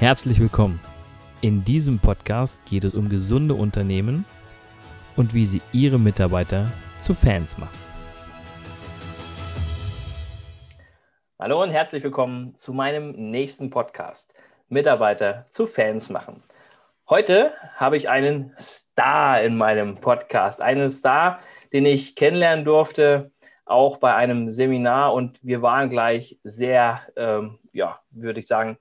[0.00, 0.80] Herzlich willkommen.
[1.42, 4.24] In diesem Podcast geht es um gesunde Unternehmen
[5.14, 7.78] und wie sie ihre Mitarbeiter zu Fans machen.
[11.38, 14.32] Hallo und herzlich willkommen zu meinem nächsten Podcast.
[14.70, 16.42] Mitarbeiter zu Fans machen.
[17.10, 20.62] Heute habe ich einen Star in meinem Podcast.
[20.62, 21.40] Einen Star,
[21.74, 23.32] den ich kennenlernen durfte,
[23.66, 25.12] auch bei einem Seminar.
[25.12, 28.78] Und wir waren gleich sehr, ähm, ja, würde ich sagen,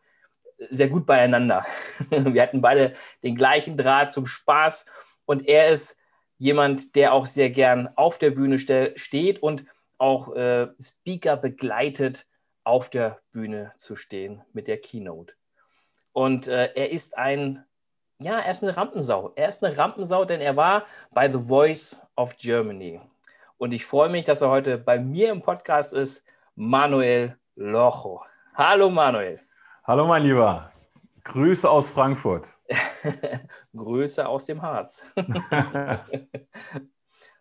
[0.70, 1.66] sehr gut beieinander.
[2.09, 4.85] Wir hatten beide den gleichen Draht zum Spaß.
[5.26, 5.98] Und er ist
[6.38, 9.66] jemand, der auch sehr gern auf der Bühne steht und
[9.98, 12.26] auch äh, Speaker begleitet
[12.63, 15.34] auf der Bühne zu stehen mit der Keynote.
[16.13, 17.66] Und äh, er ist ein,
[18.20, 19.34] ja, er ist eine Rampensau.
[19.35, 23.02] Er ist eine Rampensau, denn er war bei The Voice of Germany.
[23.57, 26.23] Und ich freue mich, dass er heute bei mir im Podcast ist,
[26.55, 28.23] Manuel Locho.
[28.55, 29.41] Hallo Manuel.
[29.89, 30.70] Hallo mein Lieber.
[31.23, 32.48] Grüße aus Frankfurt.
[33.76, 35.01] Grüße aus dem Harz.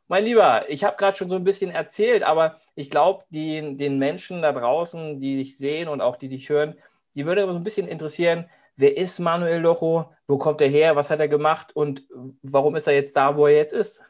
[0.09, 4.41] Mein Lieber, ich habe gerade schon so ein bisschen erzählt, aber ich glaube, den Menschen
[4.41, 6.75] da draußen, die dich sehen und auch die dich hören,
[7.15, 11.11] die würde so ein bisschen interessieren, wer ist Manuel Locho, wo kommt er her, was
[11.11, 12.05] hat er gemacht und
[12.41, 14.03] warum ist er jetzt da, wo er jetzt ist?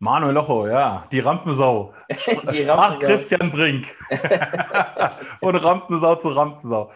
[0.00, 1.92] Manuel Locho, ja, die Rampensau.
[2.08, 2.74] die Rampensau.
[2.76, 3.94] Ach, Christian Brink.
[5.40, 6.92] und Rampensau zu Rampensau.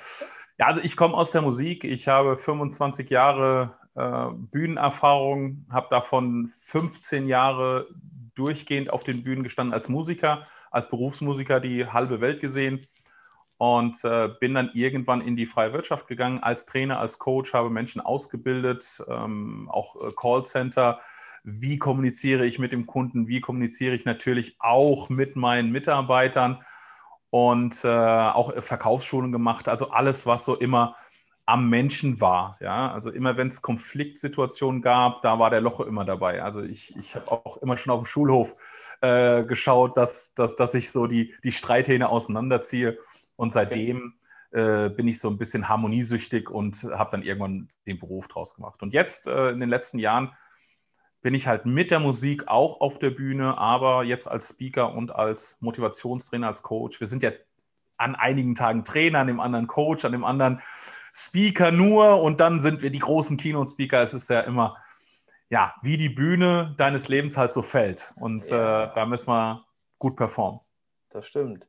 [0.58, 1.82] Ja, also ich komme aus der Musik.
[1.82, 7.88] Ich habe 25 Jahre äh, Bühnenerfahrung, habe davon 15 Jahre
[8.34, 12.86] durchgehend auf den Bühnen gestanden als Musiker, als Berufsmusiker die halbe Welt gesehen
[13.58, 17.70] und äh, bin dann irgendwann in die freie Wirtschaft gegangen als Trainer, als Coach, habe
[17.70, 21.00] Menschen ausgebildet, ähm, auch äh, Callcenter.
[21.44, 23.26] Wie kommuniziere ich mit dem Kunden?
[23.26, 26.62] Wie kommuniziere ich natürlich auch mit meinen Mitarbeitern?
[27.30, 29.68] Und äh, auch Verkaufsschulungen gemacht.
[29.68, 30.96] Also alles, was so immer
[31.46, 32.58] am Menschen war.
[32.60, 32.92] Ja?
[32.92, 36.42] Also immer, wenn es Konfliktsituationen gab, da war der Loche immer dabei.
[36.42, 38.54] Also ich, ich habe auch immer schon auf dem Schulhof
[39.00, 42.98] äh, geschaut, dass, dass, dass ich so die, die Streithähne auseinanderziehe.
[43.36, 44.14] Und seitdem
[44.52, 48.82] äh, bin ich so ein bisschen harmoniesüchtig und habe dann irgendwann den Beruf draus gemacht.
[48.82, 50.32] Und jetzt äh, in den letzten Jahren
[51.22, 55.14] bin ich halt mit der Musik auch auf der Bühne, aber jetzt als Speaker und
[55.14, 57.00] als Motivationstrainer, als Coach.
[57.00, 57.30] Wir sind ja
[57.96, 60.60] an einigen Tagen Trainer, an dem anderen Coach, an dem anderen
[61.14, 64.02] Speaker nur und dann sind wir die großen Keynote-Speaker.
[64.02, 64.76] Es ist ja immer,
[65.48, 68.12] ja, wie die Bühne deines Lebens halt so fällt.
[68.16, 68.84] Und ja.
[68.84, 69.64] äh, da müssen wir
[69.98, 70.60] gut performen.
[71.10, 71.68] Das stimmt.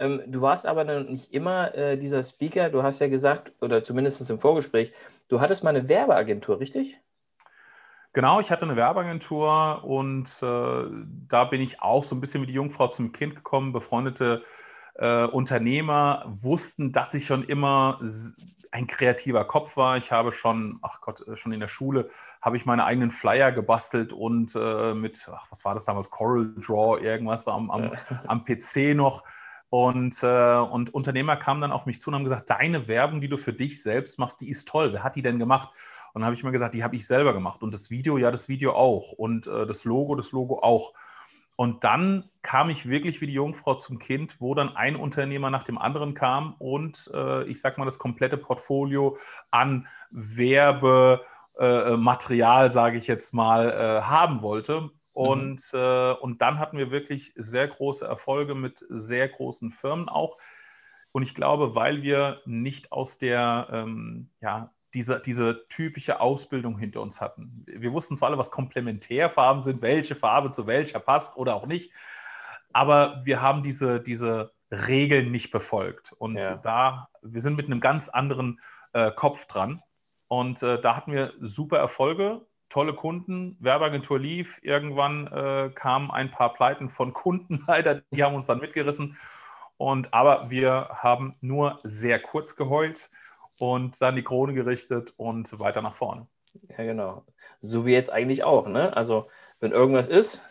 [0.00, 2.70] Ähm, du warst aber nicht immer äh, dieser Speaker.
[2.70, 4.92] Du hast ja gesagt, oder zumindest im Vorgespräch,
[5.28, 6.98] du hattest mal eine Werbeagentur, richtig?
[8.14, 10.84] Genau, ich hatte eine Werbeagentur und äh,
[11.28, 13.72] da bin ich auch so ein bisschen wie die Jungfrau zum Kind gekommen.
[13.72, 14.44] Befreundete
[14.94, 18.00] äh, Unternehmer wussten, dass ich schon immer
[18.70, 19.96] ein kreativer Kopf war.
[19.96, 22.10] Ich habe schon, ach Gott, äh, schon in der Schule
[22.40, 26.54] habe ich meine eigenen Flyer gebastelt und äh, mit, ach, was war das damals, Coral
[26.56, 27.92] Draw, irgendwas am, am,
[28.26, 29.24] am PC noch.
[29.70, 33.28] Und, äh, und Unternehmer kamen dann auf mich zu und haben gesagt, deine Werbung, die
[33.28, 34.92] du für dich selbst machst, die ist toll.
[34.92, 35.70] Wer hat die denn gemacht?
[36.12, 37.62] Und dann habe ich mir gesagt, die habe ich selber gemacht.
[37.62, 39.12] Und das Video, ja, das Video auch.
[39.12, 40.94] Und äh, das Logo, das Logo auch.
[41.60, 45.64] Und dann kam ich wirklich wie die Jungfrau zum Kind, wo dann ein Unternehmer nach
[45.64, 49.18] dem anderen kam und äh, ich sag mal das komplette Portfolio
[49.50, 54.90] an Werbematerial, äh, sage ich jetzt mal, äh, haben wollte.
[55.12, 56.14] Und, mhm.
[56.20, 60.38] Und dann hatten wir wirklich sehr große Erfolge mit sehr großen Firmen auch.
[61.10, 67.00] Und ich glaube, weil wir nicht aus der ähm, ja, diese, diese typische Ausbildung hinter
[67.00, 67.64] uns hatten.
[67.66, 71.92] Wir wussten zwar alle, was Komplementärfarben sind, welche Farbe zu welcher passt oder auch nicht,
[72.72, 76.12] aber wir haben diese, diese Regeln nicht befolgt.
[76.12, 76.56] Und ja.
[76.56, 78.60] da, wir sind mit einem ganz anderen
[78.92, 79.82] äh, Kopf dran.
[80.28, 84.58] Und äh, da hatten wir super Erfolge, tolle Kunden, Werbeagentur lief.
[84.62, 89.16] Irgendwann äh, kamen ein paar Pleiten von Kunden leider, die haben uns dann mitgerissen.
[89.78, 93.10] Und aber wir haben nur sehr kurz geheult
[93.58, 96.26] und dann die Krone gerichtet und weiter nach vorne.
[96.76, 97.24] Ja, genau.
[97.60, 98.96] So wie jetzt eigentlich auch, ne?
[98.96, 99.28] Also,
[99.60, 100.42] wenn irgendwas ist,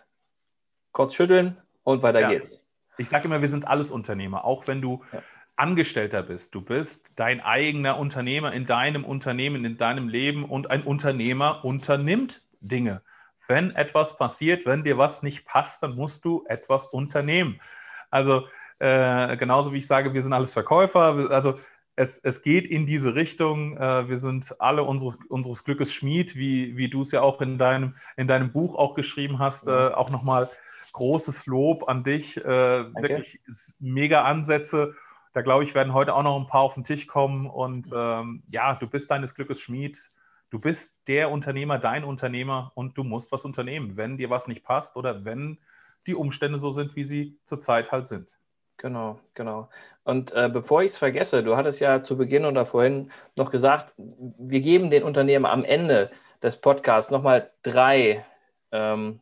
[0.92, 2.30] kurz schütteln und weiter ja.
[2.30, 2.62] geht's.
[2.98, 5.22] Ich sage immer, wir sind alles Unternehmer, auch wenn du ja.
[5.56, 6.54] Angestellter bist.
[6.56, 12.42] Du bist dein eigener Unternehmer in deinem Unternehmen, in deinem Leben und ein Unternehmer unternimmt
[12.60, 13.02] Dinge.
[13.48, 17.62] Wenn etwas passiert, wenn dir was nicht passt, dann musst du etwas unternehmen.
[18.10, 18.48] Also
[18.80, 21.32] äh, genauso wie ich sage, wir sind alles Verkäufer.
[21.32, 21.60] Also
[21.98, 23.76] es, es geht in diese Richtung.
[23.76, 27.58] Äh, wir sind alle unsere, unseres Glückes Schmied, wie, wie du es ja auch in
[27.58, 29.68] deinem, in deinem Buch auch geschrieben hast.
[29.68, 30.50] Äh, auch nochmal
[30.94, 32.38] großes Lob an dich.
[32.38, 32.46] Äh,
[32.94, 33.42] wirklich
[33.80, 34.94] mega Ansätze.
[35.34, 37.48] Da glaube ich, werden heute auch noch ein paar auf den Tisch kommen.
[37.48, 40.12] Und ähm, ja, du bist deines Glückes Schmied.
[40.52, 44.64] Du bist der Unternehmer, dein Unternehmer und du musst was unternehmen, wenn dir was nicht
[44.64, 45.58] passt oder wenn
[46.06, 48.38] die Umstände so sind, wie sie zurzeit halt sind.
[48.78, 49.70] Genau, genau.
[50.04, 53.94] Und äh, bevor ich es vergesse, du hattest ja zu Beginn oder vorhin noch gesagt,
[53.98, 56.12] wir geben den Unternehmen am Ende
[56.44, 58.24] des Podcasts nochmal drei
[58.72, 59.20] ähm,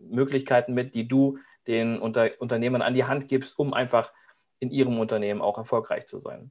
[0.00, 4.12] Möglichkeiten mit, die du den Unter Unternehmern an die Hand gibst, um einfach
[4.58, 6.50] in ihrem Unternehmen auch erfolgreich zu sein.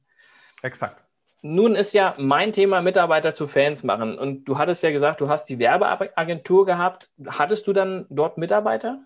[0.61, 1.01] Exakt.
[1.41, 4.17] Nun ist ja mein Thema Mitarbeiter zu Fans machen.
[4.17, 7.11] Und du hattest ja gesagt, du hast die Werbeagentur gehabt.
[7.27, 9.05] Hattest du dann dort Mitarbeiter?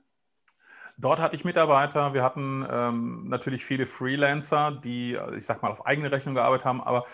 [1.01, 2.13] Dort hatte ich Mitarbeiter.
[2.13, 6.81] Wir hatten ähm, natürlich viele Freelancer, die, ich sag mal, auf eigene Rechnung gearbeitet haben,
[6.81, 7.06] aber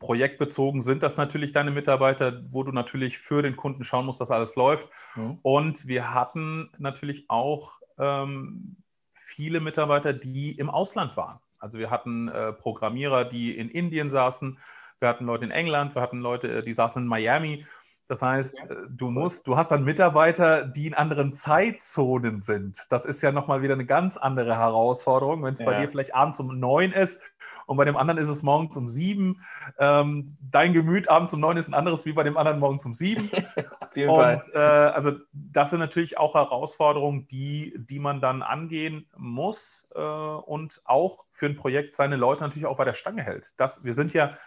[0.00, 4.30] projektbezogen sind das natürlich deine Mitarbeiter, wo du natürlich für den Kunden schauen musst, dass
[4.30, 4.88] alles läuft.
[5.14, 5.38] Mhm.
[5.42, 8.76] Und wir hatten natürlich auch ähm,
[9.14, 11.38] viele Mitarbeiter, die im Ausland waren.
[11.58, 14.58] Also wir hatten äh, Programmierer, die in Indien saßen,
[15.00, 17.66] wir hatten Leute in England, wir hatten Leute, äh, die saßen in Miami.
[18.08, 22.84] Das heißt, äh, du musst, du hast dann Mitarbeiter, die in anderen Zeitzonen sind.
[22.90, 25.66] Das ist ja nochmal wieder eine ganz andere Herausforderung, wenn es ja.
[25.66, 27.20] bei dir vielleicht abends um neun ist
[27.68, 29.44] und bei dem anderen ist es morgens um sieben.
[29.78, 32.94] Ähm, dein Gemüt abends um neun ist ein anderes wie bei dem anderen morgens um
[32.94, 33.30] sieben.
[33.80, 34.40] Auf jeden und.
[34.54, 40.80] Äh, also das sind natürlich auch Herausforderungen, die, die man dann angehen muss äh, und
[40.84, 43.52] auch für ein Projekt seine Leute natürlich auch bei der Stange hält.
[43.58, 44.38] Das, wir sind ja,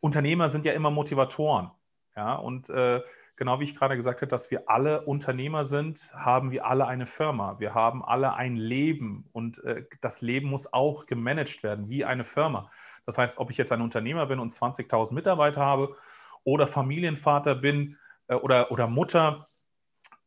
[0.00, 1.70] Unternehmer sind ja immer Motivatoren.
[2.16, 3.02] Ja, und äh,
[3.36, 7.06] genau wie ich gerade gesagt habe, dass wir alle Unternehmer sind, haben wir alle eine
[7.06, 7.58] Firma.
[7.58, 12.24] Wir haben alle ein Leben und äh, das Leben muss auch gemanagt werden wie eine
[12.24, 12.70] Firma.
[13.06, 15.96] Das heißt, ob ich jetzt ein Unternehmer bin und 20.000 Mitarbeiter habe
[16.44, 17.96] oder Familienvater bin
[18.28, 19.48] äh, oder, oder Mutter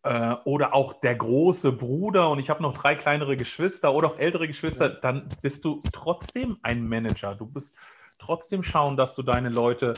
[0.04, 4.20] äh, oder auch der große Bruder und ich habe noch drei kleinere Geschwister oder auch
[4.20, 7.36] ältere Geschwister, dann bist du trotzdem ein Manager.
[7.36, 7.76] Du bist
[8.20, 9.94] trotzdem schauen, dass du deine Leute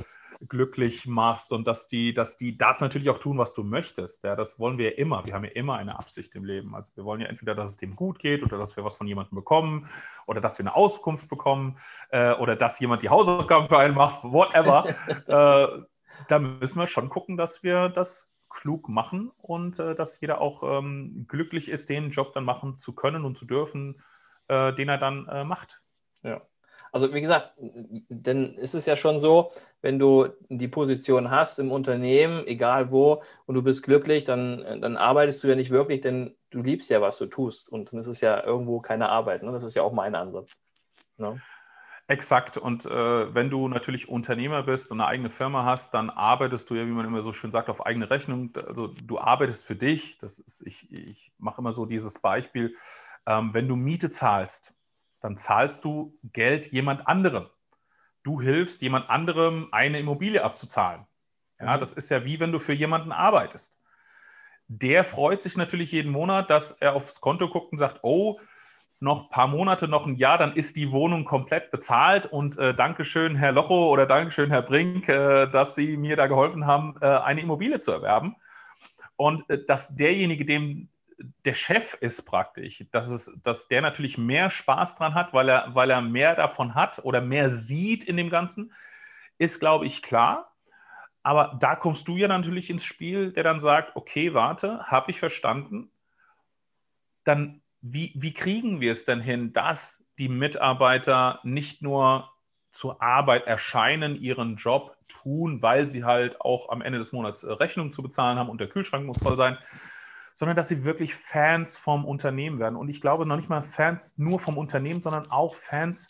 [0.48, 4.24] glücklich machst und dass die, dass die das natürlich auch tun, was du möchtest.
[4.24, 5.26] Ja, das wollen wir ja immer.
[5.26, 6.76] Wir haben ja immer eine Absicht im Leben.
[6.76, 9.08] Also wir wollen ja entweder, dass es dem gut geht oder dass wir was von
[9.08, 9.90] jemandem bekommen
[10.28, 11.78] oder dass wir eine Auskunft bekommen
[12.10, 14.96] äh, oder dass jemand die Hausaufgaben für einen macht, whatever.
[15.28, 15.86] äh,
[16.28, 20.64] da müssen wir schon gucken, dass wir das klug machen und äh, dass jeder auch
[20.64, 24.02] ähm, glücklich ist, den Job dann machen zu können und zu dürfen,
[24.48, 25.82] äh, den er dann äh, macht.
[26.24, 26.42] Ja.
[26.96, 27.52] Also wie gesagt,
[28.08, 29.52] dann ist es ja schon so,
[29.82, 34.96] wenn du die Position hast im Unternehmen, egal wo, und du bist glücklich, dann, dann
[34.96, 37.68] arbeitest du ja nicht wirklich, denn du liebst ja, was du tust.
[37.68, 39.44] Und dann ist es ja irgendwo keine Arbeit.
[39.44, 39.52] Ne?
[39.52, 40.62] Das ist ja auch mein Ansatz.
[41.18, 41.42] Ne?
[42.08, 42.58] Exakt.
[42.58, 46.76] Und äh, wenn du natürlich Unternehmer bist und eine eigene Firma hast, dann arbeitest du
[46.76, 48.54] ja, wie man immer so schön sagt, auf eigene Rechnung.
[48.68, 50.18] Also du arbeitest für dich.
[50.20, 52.74] Das ist, ich, ich mache immer so dieses Beispiel.
[53.26, 54.74] Ähm, wenn du Miete zahlst,
[55.26, 57.48] dann zahlst du Geld jemand anderem.
[58.22, 61.08] Du hilfst jemand anderem, eine Immobilie abzuzahlen.
[61.60, 61.80] Ja, mhm.
[61.80, 63.76] das ist ja wie wenn du für jemanden arbeitest.
[64.68, 68.40] Der freut sich natürlich jeden Monat, dass er aufs Konto guckt und sagt, oh,
[69.00, 72.76] noch ein paar Monate, noch ein Jahr, dann ist die Wohnung komplett bezahlt und äh,
[72.76, 77.08] Dankeschön, Herr Locho oder Dankeschön, Herr Brink, äh, dass Sie mir da geholfen haben, äh,
[77.08, 78.36] eine Immobilie zu erwerben.
[79.16, 80.90] Und äh, dass derjenige, dem
[81.46, 85.74] der Chef ist praktisch, dass, es, dass der natürlich mehr Spaß dran hat, weil er,
[85.74, 88.74] weil er mehr davon hat oder mehr sieht in dem Ganzen,
[89.38, 90.52] ist, glaube ich, klar.
[91.24, 95.20] Aber da kommst du ja natürlich ins Spiel, der dann sagt, okay, warte, habe ich
[95.20, 95.90] verstanden.
[97.24, 102.32] Dann, wie, wie kriegen wir es denn hin, dass die Mitarbeiter nicht nur
[102.72, 107.52] zur Arbeit erscheinen, ihren Job tun, weil sie halt auch am Ende des Monats äh,
[107.52, 109.58] Rechnungen zu bezahlen haben und der Kühlschrank muss voll sein,
[110.36, 112.76] sondern dass sie wirklich Fans vom Unternehmen werden.
[112.76, 116.10] Und ich glaube noch nicht mal Fans nur vom Unternehmen, sondern auch Fans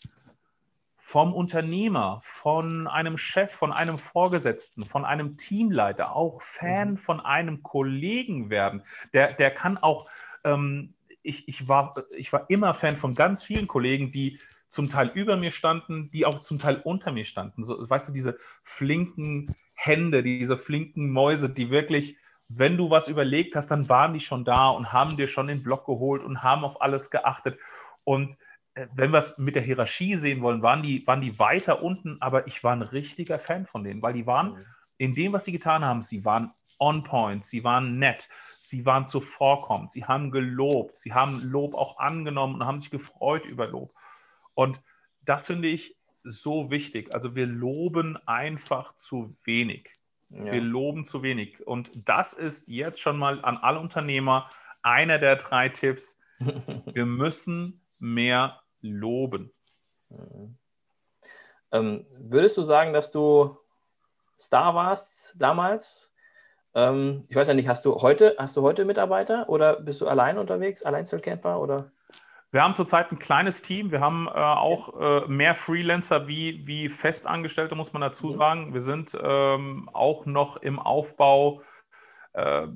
[0.98, 6.96] vom Unternehmer, von einem Chef, von einem Vorgesetzten, von einem Teamleiter, auch Fan mhm.
[6.98, 8.82] von einem Kollegen werden.
[9.12, 10.08] Der, der kann auch,
[10.42, 15.12] ähm, ich, ich, war, ich war immer Fan von ganz vielen Kollegen, die zum Teil
[15.14, 17.62] über mir standen, die auch zum Teil unter mir standen.
[17.62, 22.16] So, weißt du, diese flinken Hände, diese flinken Mäuse, die wirklich
[22.48, 25.62] wenn du was überlegt hast, dann waren die schon da und haben dir schon den
[25.62, 27.58] Block geholt und haben auf alles geachtet.
[28.04, 28.36] Und
[28.74, 32.18] äh, wenn wir es mit der Hierarchie sehen wollen, waren die, waren die weiter unten,
[32.20, 34.64] aber ich war ein richtiger Fan von denen, weil die waren mhm.
[34.98, 38.28] in dem, was sie getan haben, sie waren on point, sie waren nett,
[38.60, 43.44] sie waren zuvorkommend, sie haben gelobt, sie haben Lob auch angenommen und haben sich gefreut
[43.46, 43.94] über Lob.
[44.54, 44.80] Und
[45.22, 47.14] das finde ich so wichtig.
[47.14, 49.95] Also wir loben einfach zu wenig.
[50.30, 50.52] Ja.
[50.52, 51.66] Wir loben zu wenig.
[51.66, 54.50] Und das ist jetzt schon mal an alle Unternehmer
[54.82, 56.18] einer der drei Tipps.
[56.38, 59.52] Wir müssen mehr loben.
[60.10, 60.58] Mhm.
[61.72, 63.56] Ähm, würdest du sagen, dass du
[64.38, 66.14] Star warst damals?
[66.74, 70.06] Ähm, ich weiß ja nicht, hast du heute, hast du heute Mitarbeiter oder bist du
[70.06, 71.90] allein unterwegs, Alleinzelkämpfer oder?
[72.52, 73.90] Wir haben zurzeit ein kleines Team.
[73.90, 78.34] Wir haben äh, auch äh, mehr Freelancer wie, wie Festangestellte, muss man dazu mhm.
[78.34, 78.74] sagen.
[78.74, 81.62] Wir sind ähm, auch noch im Aufbau.
[82.32, 82.68] Äh,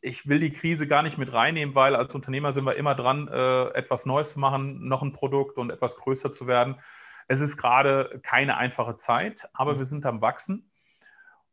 [0.00, 3.28] ich will die Krise gar nicht mit reinnehmen, weil als Unternehmer sind wir immer dran,
[3.28, 6.76] äh, etwas Neues zu machen, noch ein Produkt und etwas größer zu werden.
[7.28, 9.78] Es ist gerade keine einfache Zeit, aber mhm.
[9.78, 10.69] wir sind am Wachsen.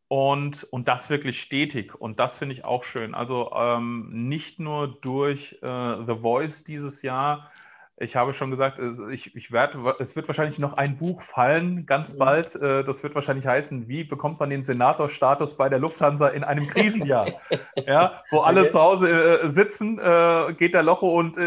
[0.10, 1.94] Und, und das wirklich stetig.
[1.94, 3.14] Und das finde ich auch schön.
[3.14, 7.52] Also ähm, nicht nur durch äh, The Voice dieses Jahr.
[8.00, 8.80] Ich habe schon gesagt,
[9.12, 12.20] ich, ich werd, es wird wahrscheinlich noch ein Buch fallen, ganz mhm.
[12.20, 12.56] bald.
[12.56, 16.68] Äh, das wird wahrscheinlich heißen, wie bekommt man den Senatorstatus bei der Lufthansa in einem
[16.68, 17.28] Krisenjahr?
[17.76, 18.70] ja, wo alle okay.
[18.70, 21.38] zu Hause äh, sitzen, äh, geht der Locho und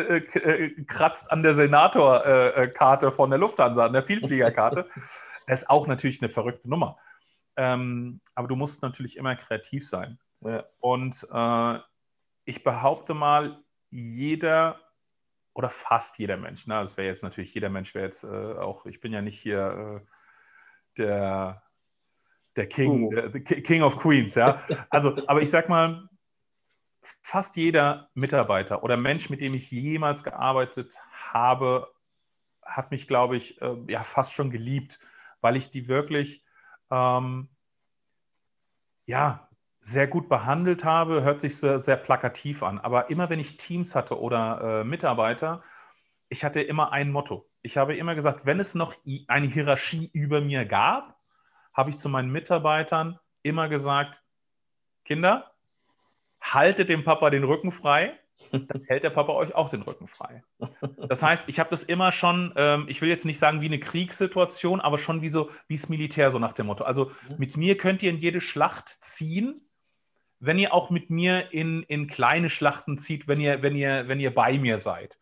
[0.86, 4.86] kratzt an der Senatorkarte von der Lufthansa, an der Vielfliegerkarte.
[5.46, 6.98] das ist auch natürlich eine verrückte Nummer.
[7.56, 10.18] Ähm, aber du musst natürlich immer kreativ sein.
[10.40, 10.64] Ja.
[10.80, 11.78] Und äh,
[12.44, 14.80] ich behaupte mal, jeder
[15.52, 16.74] oder fast jeder Mensch, ne?
[16.74, 20.00] das wäre jetzt natürlich, jeder Mensch wäre jetzt äh, auch, ich bin ja nicht hier
[20.00, 20.06] äh,
[20.96, 21.62] der,
[22.56, 23.10] der King, uh.
[23.10, 24.62] der, King of Queens, ja.
[24.90, 26.08] Also, aber ich sag mal,
[27.22, 30.96] fast jeder Mitarbeiter oder Mensch, mit dem ich jemals gearbeitet
[31.32, 31.92] habe,
[32.62, 35.00] hat mich, glaube ich, äh, ja fast schon geliebt,
[35.40, 36.44] weil ich die wirklich
[36.90, 37.48] ähm,
[39.06, 39.48] ja,
[39.80, 42.78] sehr gut behandelt habe, hört sich sehr, sehr plakativ an.
[42.78, 45.62] Aber immer wenn ich Teams hatte oder äh, Mitarbeiter,
[46.28, 47.48] ich hatte immer ein Motto.
[47.62, 48.94] Ich habe immer gesagt, wenn es noch
[49.26, 51.16] eine Hierarchie über mir gab,
[51.74, 54.22] habe ich zu meinen Mitarbeitern immer gesagt,
[55.04, 55.50] Kinder,
[56.40, 58.18] haltet dem Papa den Rücken frei
[58.52, 60.42] dann hält der Papa euch auch den Rücken frei.
[61.08, 63.80] Das heißt, ich habe das immer schon, ähm, ich will jetzt nicht sagen wie eine
[63.80, 66.84] Kriegssituation, aber schon wie so, wie es Militär, so nach dem Motto.
[66.84, 67.36] Also mhm.
[67.38, 69.60] mit mir könnt ihr in jede Schlacht ziehen,
[70.38, 74.20] wenn ihr auch mit mir in, in kleine Schlachten zieht, wenn ihr, wenn, ihr, wenn
[74.20, 75.18] ihr bei mir seid.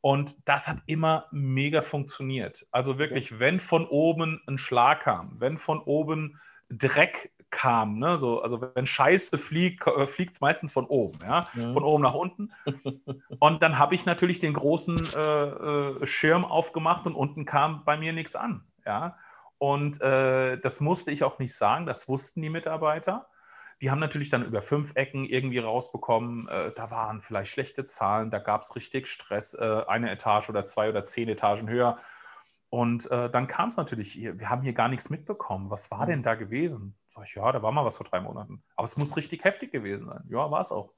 [0.00, 2.66] Und das hat immer mega funktioniert.
[2.70, 7.98] Also wirklich, wenn von oben ein Schlag kam, wenn von oben Dreck kam.
[7.98, 8.18] Ne?
[8.18, 11.46] So, also wenn Scheiße fliegt, äh, fliegt es meistens von oben, ja?
[11.54, 11.72] ja?
[11.72, 12.52] von oben nach unten.
[13.38, 17.96] Und dann habe ich natürlich den großen äh, äh, Schirm aufgemacht und unten kam bei
[17.96, 18.64] mir nichts an.
[18.84, 19.16] Ja?
[19.58, 23.28] Und äh, das musste ich auch nicht sagen, das wussten die Mitarbeiter.
[23.80, 28.30] Die haben natürlich dann über fünf Ecken irgendwie rausbekommen, äh, da waren vielleicht schlechte Zahlen,
[28.30, 31.98] da gab es richtig Stress, äh, eine Etage oder zwei oder zehn Etagen höher.
[32.70, 35.70] Und äh, dann kam es natürlich, wir haben hier gar nichts mitbekommen.
[35.70, 36.24] Was war denn mhm.
[36.24, 36.96] da gewesen?
[37.14, 38.62] Sag ich, ja, da war mal was vor drei Monaten.
[38.76, 40.24] Aber es muss richtig heftig gewesen sein.
[40.28, 40.92] Ja, war es auch.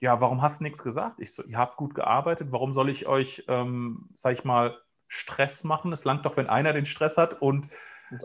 [0.00, 1.20] Ja, warum hast du nichts gesagt?
[1.20, 2.48] Ich so, ihr habt gut gearbeitet.
[2.50, 4.76] Warum soll ich euch, ähm, sag ich mal,
[5.06, 5.92] Stress machen?
[5.92, 7.40] Es langt doch, wenn einer den Stress hat.
[7.40, 7.68] Und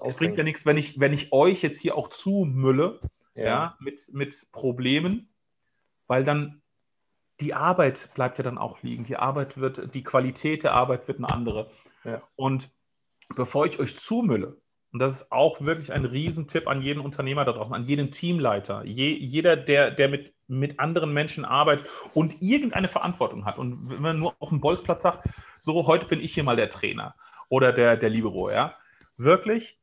[0.03, 2.99] es bringt ja nichts, wenn ich, wenn ich euch jetzt hier auch zumülle,
[3.35, 3.43] ja.
[3.43, 5.29] ja, mit, mit Problemen,
[6.07, 6.63] weil dann
[7.39, 9.05] die Arbeit bleibt ja dann auch liegen.
[9.05, 11.69] Die Arbeit wird, die Qualität der Arbeit wird eine andere.
[12.03, 12.23] Ja.
[12.35, 12.71] Und
[13.35, 14.59] bevor ich euch zumülle,
[14.97, 18.83] und das ist auch wirklich ein Riesentipp an jeden Unternehmer da draußen, an jeden Teamleiter,
[18.83, 21.85] je, jeder, der, der mit, mit anderen Menschen arbeitet
[22.15, 23.59] und irgendeine Verantwortung hat.
[23.59, 26.71] Und wenn man nur auf dem Bolzplatz sagt, so, heute bin ich hier mal der
[26.71, 27.13] Trainer
[27.47, 28.75] oder der, der Libero, ja,
[29.17, 29.79] wirklich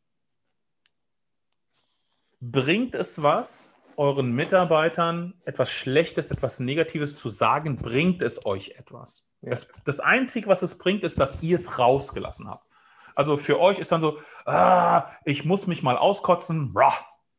[2.40, 9.22] bringt es was, euren Mitarbeitern etwas Schlechtes, etwas Negatives zu sagen, bringt es euch etwas.
[9.42, 9.50] Ja.
[9.50, 12.66] Das, das Einzige, was es bringt, ist, dass ihr es rausgelassen habt.
[13.14, 16.94] Also für euch ist dann so, ah, ich muss mich mal auskotzen, brah,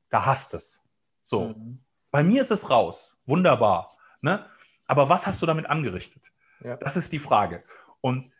[0.10, 0.84] da hast es.
[1.22, 1.50] So.
[1.50, 1.79] Mhm.
[2.12, 3.17] Bei mir ist es raus.
[3.25, 3.98] Wunderbar.
[4.22, 4.46] Ne?
[4.88, 6.32] Aber was hast du damit angerichtet?
[6.63, 6.77] Ja.
[6.77, 7.63] Das ist die Frage.
[8.01, 8.32] Und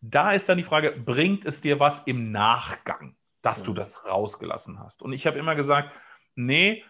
[0.00, 3.66] da ist dann die Frage, bringt es dir was im Nachgang, dass mhm.
[3.66, 5.02] du das rausgelassen hast?
[5.02, 5.90] Und ich habe immer gesagt,
[6.34, 6.84] nee,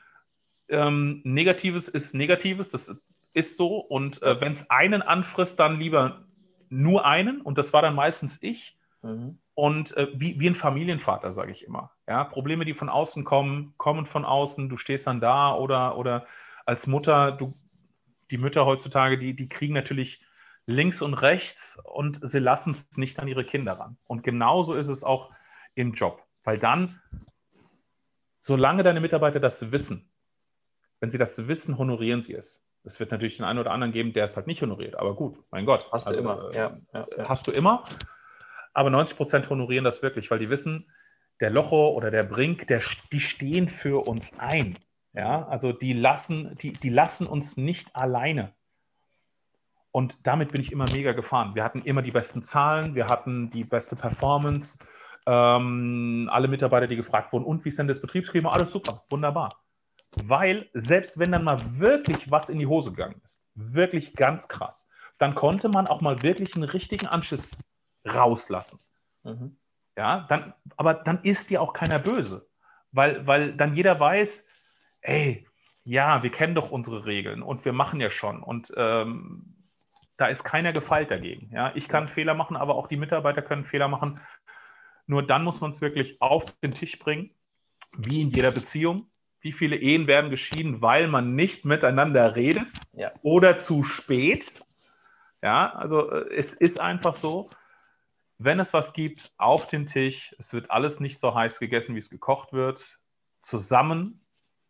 [0.68, 3.00] ähm, Negatives ist Negatives, das
[3.34, 3.78] ist so.
[3.78, 6.24] Und äh, wenn es einen anfrisst, dann lieber
[6.70, 7.40] nur einen.
[7.40, 8.76] Und das war dann meistens ich.
[9.02, 9.38] Mhm.
[9.54, 11.92] Und äh, wie, wie ein Familienvater, sage ich immer.
[12.08, 14.68] Ja, Probleme, die von außen kommen, kommen von außen.
[14.68, 16.26] Du stehst dann da oder, oder
[16.66, 17.54] als Mutter, du,
[18.30, 20.24] die Mütter heutzutage, die, die kriegen natürlich
[20.66, 23.96] links und rechts und sie lassen es nicht an ihre Kinder ran.
[24.06, 25.30] Und genauso ist es auch
[25.74, 26.22] im Job.
[26.42, 27.00] Weil dann,
[28.40, 30.10] solange deine Mitarbeiter das wissen,
[31.00, 32.60] wenn sie das wissen, honorieren sie es.
[32.82, 34.96] Es wird natürlich den einen oder anderen geben, der es halt nicht honoriert.
[34.96, 35.86] Aber gut, mein Gott.
[35.90, 36.50] Hast also, du immer.
[36.50, 37.28] Äh, ja, ja, ja.
[37.28, 37.84] Hast du immer.
[38.74, 40.90] Aber 90 Prozent honorieren das wirklich, weil die wissen,
[41.40, 44.78] der Locho oder der Brink, der, die stehen für uns ein.
[45.12, 48.52] Ja, also die lassen, die, die lassen uns nicht alleine.
[49.92, 51.54] Und damit bin ich immer mega gefahren.
[51.54, 54.76] Wir hatten immer die besten Zahlen, wir hatten die beste Performance.
[55.24, 58.50] Ähm, alle Mitarbeiter, die gefragt wurden, und wie ist denn das Betriebsklima?
[58.50, 59.62] Alles super, wunderbar.
[60.16, 64.88] Weil selbst wenn dann mal wirklich was in die Hose gegangen ist, wirklich ganz krass,
[65.18, 67.52] dann konnte man auch mal wirklich einen richtigen Anschiss
[68.04, 68.80] rauslassen.
[69.22, 69.56] Mhm.
[69.96, 72.46] Ja, dann, aber dann ist dir auch keiner böse,
[72.92, 74.46] weil, weil dann jeder weiß,
[75.02, 75.46] ey,
[75.84, 79.54] ja, wir kennen doch unsere Regeln und wir machen ja schon und ähm,
[80.16, 81.50] da ist keiner gefeilt dagegen.
[81.52, 84.20] Ja, ich kann Fehler machen, aber auch die Mitarbeiter können Fehler machen.
[85.06, 87.30] Nur dann muss man es wirklich auf den Tisch bringen,
[87.96, 89.08] wie in jeder Beziehung.
[89.40, 93.12] Wie viele Ehen werden geschieden, weil man nicht miteinander redet ja.
[93.22, 94.64] oder zu spät?
[95.42, 97.50] Ja, also äh, es ist einfach so,
[98.44, 100.34] wenn es was gibt, auf den Tisch.
[100.38, 102.98] Es wird alles nicht so heiß gegessen, wie es gekocht wird.
[103.40, 104.20] Zusammen,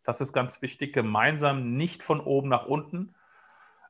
[0.03, 3.15] das ist ganz wichtig, gemeinsam, nicht von oben nach unten.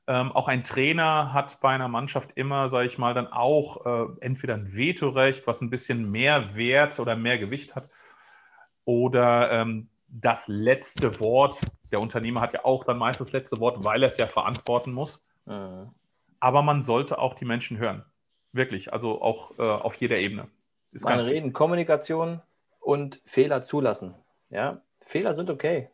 [0.07, 4.07] Ähm, auch ein Trainer hat bei einer Mannschaft immer, sage ich mal, dann auch äh,
[4.21, 7.89] entweder ein Vetorecht, was ein bisschen mehr Wert oder mehr Gewicht hat,
[8.85, 11.59] oder ähm, das letzte Wort.
[11.91, 14.93] Der Unternehmer hat ja auch dann meist das letzte Wort, weil er es ja verantworten
[14.93, 15.25] muss.
[15.45, 15.89] Mhm.
[16.39, 18.05] Aber man sollte auch die Menschen hören.
[18.55, 20.47] Wirklich, also auch äh, auf jeder Ebene.
[20.93, 21.53] Ist Man reden, wichtig.
[21.53, 22.41] Kommunikation
[22.79, 24.15] und Fehler zulassen.
[24.49, 25.89] Ja, Fehler sind okay.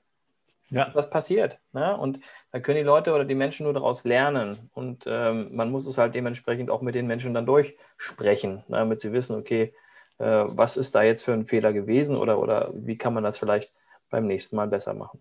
[0.70, 0.89] Ja.
[0.94, 1.60] Das passiert.
[1.74, 1.98] Ne?
[1.98, 2.20] Und
[2.51, 4.70] da können die Leute oder die Menschen nur daraus lernen.
[4.74, 8.77] Und ähm, man muss es halt dementsprechend auch mit den Menschen dann durchsprechen, ne?
[8.77, 9.74] damit sie wissen, okay,
[10.20, 13.38] äh, was ist da jetzt für ein Fehler gewesen oder, oder wie kann man das
[13.38, 13.74] vielleicht
[14.12, 15.20] beim nächsten Mal besser machen.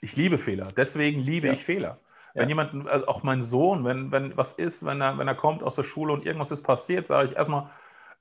[0.00, 0.68] Ich liebe Fehler.
[0.76, 1.52] Deswegen liebe ja.
[1.52, 2.00] ich Fehler.
[2.34, 5.62] Wenn jemand, also auch mein Sohn, wenn, wenn was ist, wenn er, wenn er kommt
[5.62, 7.70] aus der Schule und irgendwas ist passiert, sage ich erstmal,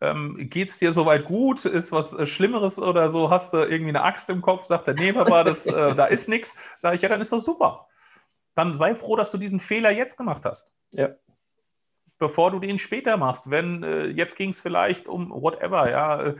[0.02, 1.64] ähm, geht es dir soweit gut?
[1.64, 3.30] Ist was äh, Schlimmeres oder so?
[3.30, 4.66] Hast du irgendwie eine Axt im Kopf?
[4.66, 6.56] Sagt er, nee, Papa, das, äh, da ist nichts.
[6.78, 7.88] Sage ich, ja, dann ist doch super.
[8.56, 10.74] Dann sei froh, dass du diesen Fehler jetzt gemacht hast.
[10.92, 11.10] Ja.
[12.18, 13.50] Bevor du den später machst.
[13.50, 16.34] Wenn, äh, jetzt ging es vielleicht um whatever, ja.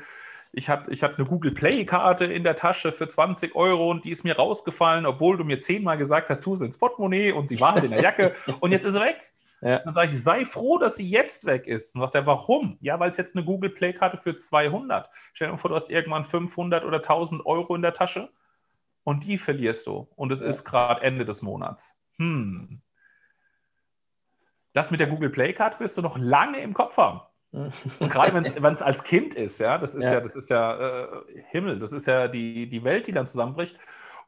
[0.54, 4.12] Ich hatte, ich hatte eine Google Play-Karte in der Tasche für 20 Euro und die
[4.12, 7.60] ist mir rausgefallen, obwohl du mir zehnmal gesagt hast, tu sie ins Portemonnaie und sie
[7.60, 9.32] war halt in der Jacke und jetzt ist sie weg.
[9.62, 9.80] Ja.
[9.80, 11.96] Dann sage ich, sei froh, dass sie jetzt weg ist.
[11.96, 12.78] Und sagt er, warum?
[12.82, 15.10] Ja, weil es jetzt eine Google Play-Karte für 200.
[15.34, 18.30] Stell dir vor, du hast irgendwann 500 oder 1000 Euro in der Tasche
[19.04, 20.08] und die verlierst du.
[20.16, 20.48] Und es ja.
[20.48, 21.96] ist gerade Ende des Monats.
[22.18, 22.82] Hm.
[24.74, 27.22] Das mit der Google Play-Karte wirst du noch lange im Kopf haben.
[27.52, 31.04] Und gerade wenn es als Kind ist, ja, das ist ja, ja das ist ja
[31.04, 31.08] äh,
[31.50, 33.78] Himmel, das ist ja die, die Welt, die dann zusammenbricht.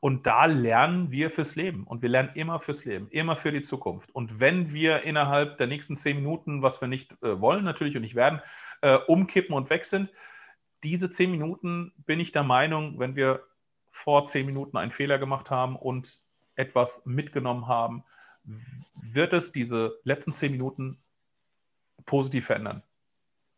[0.02, 1.86] Und da lernen wir fürs Leben.
[1.86, 4.14] Und wir lernen immer fürs Leben, immer für die Zukunft.
[4.14, 8.02] Und wenn wir innerhalb der nächsten zehn Minuten, was wir nicht äh, wollen natürlich und
[8.02, 8.42] nicht werden,
[8.82, 10.10] äh, umkippen und weg sind,
[10.84, 13.44] diese zehn Minuten bin ich der Meinung, wenn wir
[13.92, 16.20] vor zehn Minuten einen Fehler gemacht haben und
[16.56, 18.04] etwas mitgenommen haben,
[19.02, 20.98] wird es diese letzten zehn Minuten
[22.06, 22.84] positiv verändern.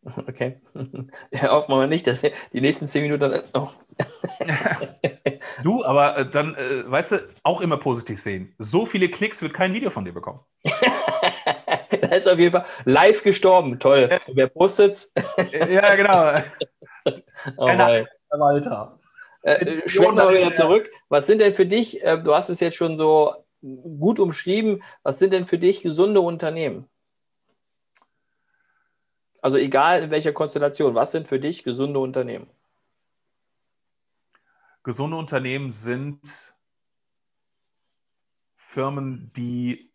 [0.27, 0.57] Okay.
[1.31, 3.41] Ja, hoffen wir mal nicht, dass die nächsten zehn Minuten dann.
[3.53, 3.69] Oh.
[5.63, 8.53] du, aber äh, dann, äh, weißt du, auch immer positiv sehen.
[8.59, 10.39] So viele Klicks wird kein Video von dir bekommen.
[10.63, 13.79] da ist auf jeden Fall live gestorben.
[13.79, 14.07] Toll.
[14.11, 14.19] Ja.
[14.27, 15.11] Wer postet's?
[15.69, 16.43] ja, genau.
[17.57, 17.67] oh,
[18.37, 18.99] Walter.
[19.41, 20.89] Äh, schwenken wir wieder zurück.
[21.09, 25.19] Was sind denn für dich, äh, du hast es jetzt schon so gut umschrieben, was
[25.19, 26.89] sind denn für dich gesunde Unternehmen?
[29.45, 32.47] Also egal in welcher Konstellation, was sind für dich gesunde Unternehmen?
[34.81, 36.55] Gesunde Unternehmen sind
[38.55, 39.91] Firmen, die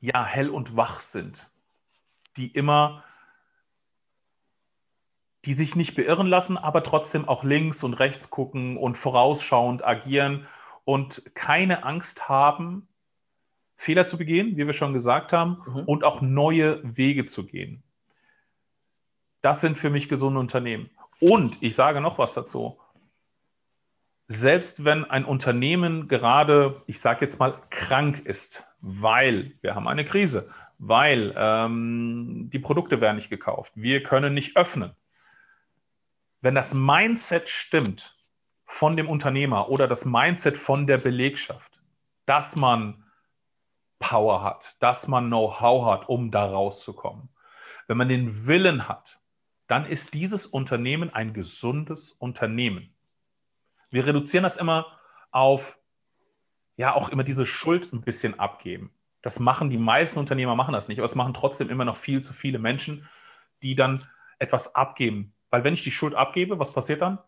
[0.00, 1.50] ja hell und wach sind,
[2.38, 3.04] die immer,
[5.44, 10.46] die sich nicht beirren lassen, aber trotzdem auch links und rechts gucken und vorausschauend agieren
[10.86, 12.88] und keine Angst haben,
[13.76, 15.80] Fehler zu begehen, wie wir schon gesagt haben, mhm.
[15.80, 17.82] und auch neue Wege zu gehen.
[19.48, 20.90] Das sind für mich gesunde Unternehmen.
[21.20, 22.78] Und ich sage noch was dazu.
[24.26, 30.04] Selbst wenn ein Unternehmen gerade, ich sage jetzt mal, krank ist, weil wir haben eine
[30.04, 34.94] Krise, weil ähm, die Produkte werden nicht gekauft, wir können nicht öffnen.
[36.42, 38.18] Wenn das Mindset stimmt
[38.66, 41.80] von dem Unternehmer oder das Mindset von der Belegschaft,
[42.26, 43.02] dass man
[43.98, 47.30] Power hat, dass man Know-how hat, um da rauszukommen,
[47.86, 49.17] wenn man den Willen hat,
[49.68, 52.92] dann ist dieses Unternehmen ein gesundes Unternehmen.
[53.90, 54.86] Wir reduzieren das immer
[55.30, 55.78] auf,
[56.76, 58.90] ja, auch immer diese Schuld ein bisschen abgeben.
[59.22, 62.22] Das machen die meisten Unternehmer, machen das nicht, aber es machen trotzdem immer noch viel
[62.22, 63.08] zu viele Menschen,
[63.62, 64.04] die dann
[64.38, 65.34] etwas abgeben.
[65.50, 67.18] Weil wenn ich die Schuld abgebe, was passiert dann?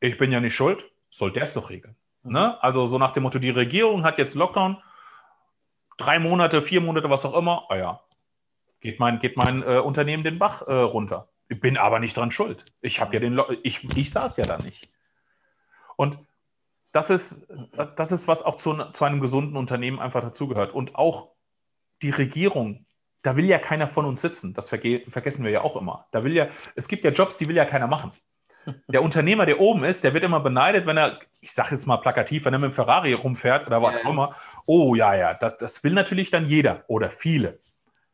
[0.00, 1.96] Ich bin ja nicht schuld, soll der es doch regeln.
[2.22, 2.32] Mhm.
[2.32, 2.62] Ne?
[2.62, 4.80] Also so nach dem Motto, die Regierung hat jetzt Lockdown,
[5.96, 8.00] drei Monate, vier Monate, was auch immer, ah ja,
[8.80, 11.28] geht mein, geht mein äh, Unternehmen den Bach äh, runter.
[11.50, 12.64] Ich bin aber nicht dran schuld.
[12.80, 14.88] Ich habe ja den, ich, ich saß ja da nicht.
[15.96, 16.16] Und
[16.92, 17.44] das ist,
[17.96, 20.72] das ist, was auch zu, zu einem gesunden Unternehmen einfach dazugehört.
[20.72, 21.32] Und auch
[22.02, 22.86] die Regierung,
[23.22, 24.54] da will ja keiner von uns sitzen.
[24.54, 26.06] Das verge vergessen wir ja auch immer.
[26.12, 28.12] Da will ja, es gibt ja Jobs, die will ja keiner machen.
[28.86, 31.96] Der Unternehmer, der oben ist, der wird immer beneidet, wenn er, ich sage jetzt mal
[31.96, 34.36] plakativ, wenn er mit dem Ferrari rumfährt oder was auch immer.
[34.66, 37.58] Oh ja, ja, das, das will natürlich dann jeder oder viele.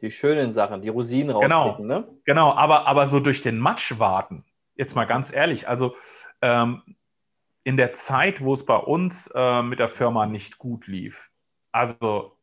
[0.00, 1.62] Die schönen Sachen, die Rosinen genau.
[1.62, 2.18] rauspicken, genau, ne?
[2.24, 5.96] Genau, aber, aber so durch den Matsch warten, jetzt mal ganz ehrlich, also
[6.42, 6.82] ähm,
[7.64, 11.30] in der Zeit, wo es bei uns äh, mit der Firma nicht gut lief,
[11.72, 12.37] also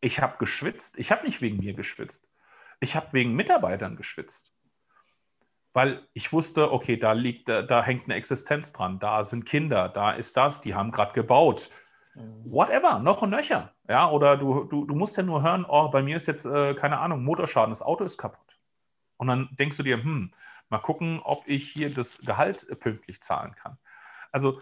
[0.00, 2.26] ich habe geschwitzt, ich habe nicht wegen mir geschwitzt,
[2.80, 4.54] ich habe wegen Mitarbeitern geschwitzt
[5.74, 9.88] weil ich wusste, okay, da liegt, da, da, hängt eine Existenz dran, da sind Kinder,
[9.88, 11.68] da ist das, die haben gerade gebaut.
[12.14, 12.44] Mhm.
[12.46, 13.73] Whatever, noch und nöcher.
[13.88, 16.74] Ja, oder du, du, du musst ja nur hören, oh, bei mir ist jetzt, äh,
[16.74, 18.58] keine Ahnung, Motorschaden, das Auto ist kaputt.
[19.18, 20.32] Und dann denkst du dir, hm,
[20.70, 23.78] mal gucken, ob ich hier das Gehalt pünktlich zahlen kann.
[24.32, 24.60] Also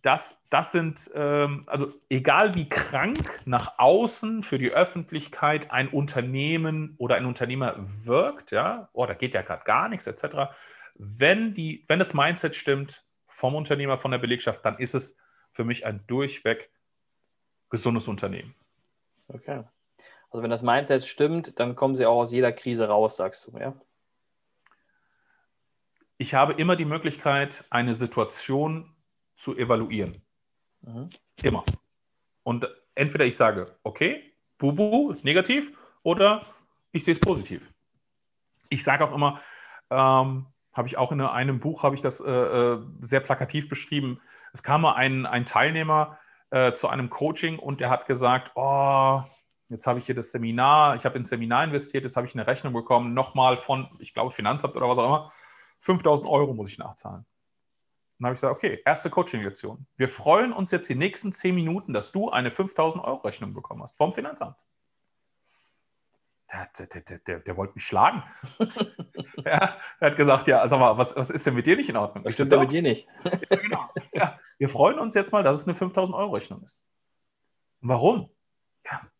[0.00, 6.94] das, das sind, ähm, also egal wie krank nach außen für die Öffentlichkeit ein Unternehmen
[6.98, 10.52] oder ein Unternehmer wirkt, ja, oh, da geht ja gerade gar nichts, etc.,
[10.94, 15.16] wenn, die, wenn das Mindset stimmt vom Unternehmer, von der Belegschaft, dann ist es
[15.52, 16.70] für mich ein durchweg
[17.72, 18.54] gesundes Unternehmen.
[19.28, 19.64] Okay.
[20.30, 23.58] Also wenn das Mindset stimmt, dann kommen sie auch aus jeder Krise raus, sagst du,
[23.58, 23.74] ja?
[26.18, 28.94] Ich habe immer die Möglichkeit, eine Situation
[29.34, 30.22] zu evaluieren.
[30.82, 31.10] Mhm.
[31.42, 31.64] Immer.
[32.44, 36.44] Und entweder ich sage, okay, bubu, negativ, oder
[36.92, 37.60] ich sehe es positiv.
[38.68, 39.40] Ich sage auch immer,
[39.90, 44.20] ähm, habe ich auch in einem Buch, habe ich das äh, äh, sehr plakativ beschrieben.
[44.52, 46.18] Es kam mal ein, ein Teilnehmer
[46.52, 49.22] äh, zu einem Coaching und der hat gesagt, oh,
[49.70, 52.46] jetzt habe ich hier das Seminar, ich habe ins Seminar investiert, jetzt habe ich eine
[52.46, 55.32] Rechnung bekommen, nochmal von, ich glaube, Finanzamt oder was auch immer,
[55.80, 57.24] 5000 Euro muss ich nachzahlen.
[58.18, 59.86] Dann habe ich gesagt, okay, erste Coaching-Lektion.
[59.96, 63.82] Wir freuen uns jetzt die nächsten zehn Minuten, dass du eine 5000 Euro Rechnung bekommen
[63.82, 64.56] hast vom Finanzamt.
[66.52, 68.22] Der, der, der, der, der wollte mich schlagen.
[69.46, 71.96] ja, er hat gesagt, ja, sag mal, was, was ist denn mit dir nicht in
[71.96, 72.26] Ordnung?
[72.26, 73.08] Was stimmt denn mit dir nicht?
[73.24, 73.88] ja, genau.
[74.62, 76.80] Wir freuen uns jetzt mal, dass es eine 5000 Euro Rechnung ist.
[77.80, 78.30] Warum?
[78.84, 79.10] Ja,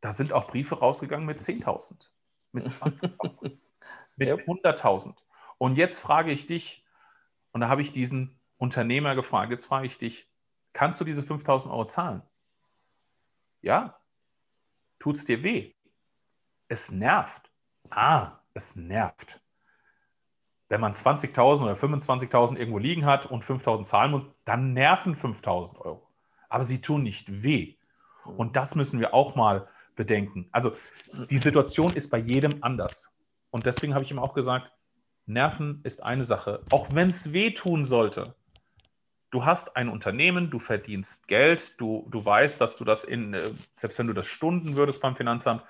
[0.00, 2.08] da sind auch Briefe rausgegangen mit 10.000,
[2.50, 3.58] mit 20.000,
[4.16, 5.14] mit 100.000.
[5.56, 6.84] Und jetzt frage ich dich,
[7.52, 10.28] und da habe ich diesen Unternehmer gefragt, jetzt frage ich dich,
[10.72, 12.22] kannst du diese 5000 Euro zahlen?
[13.60, 14.00] Ja.
[14.98, 15.74] Tut es dir weh?
[16.66, 17.52] Es nervt.
[17.90, 19.40] Ah, es nervt.
[20.72, 25.76] Wenn man 20.000 oder 25.000 irgendwo liegen hat und 5.000 zahlen muss, dann nerven 5.000
[25.76, 26.08] Euro.
[26.48, 27.74] Aber sie tun nicht weh.
[28.24, 30.48] Und das müssen wir auch mal bedenken.
[30.50, 30.72] Also
[31.28, 33.12] die Situation ist bei jedem anders.
[33.50, 34.72] Und deswegen habe ich ihm auch gesagt,
[35.26, 38.34] Nerven ist eine Sache, auch wenn es weh tun sollte.
[39.30, 43.50] Du hast ein Unternehmen, du verdienst Geld, du, du weißt, dass du das in, äh,
[43.76, 45.64] selbst wenn du das Stunden würdest beim Finanzamt,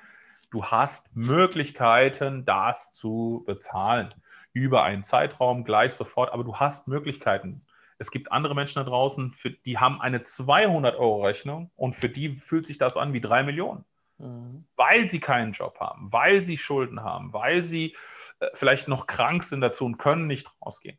[0.52, 4.14] du hast Möglichkeiten, das zu bezahlen.
[4.52, 7.62] Über einen Zeitraum gleich sofort, aber du hast Möglichkeiten.
[7.98, 12.66] Es gibt andere Menschen da draußen, für, die haben eine 200-Euro-Rechnung und für die fühlt
[12.66, 13.84] sich das an wie drei Millionen.
[14.18, 14.64] Mhm.
[14.76, 17.96] Weil sie keinen Job haben, weil sie Schulden haben, weil sie
[18.40, 20.98] äh, vielleicht noch krank sind dazu und können nicht rausgehen.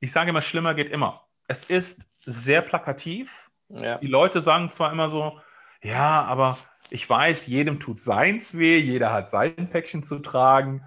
[0.00, 1.24] Ich sage immer, schlimmer geht immer.
[1.48, 3.50] Es ist sehr plakativ.
[3.68, 3.98] Ja.
[3.98, 5.40] Die Leute sagen zwar immer so,
[5.82, 6.58] ja, aber
[6.90, 10.84] ich weiß, jedem tut seins weh, jeder hat sein Päckchen zu tragen.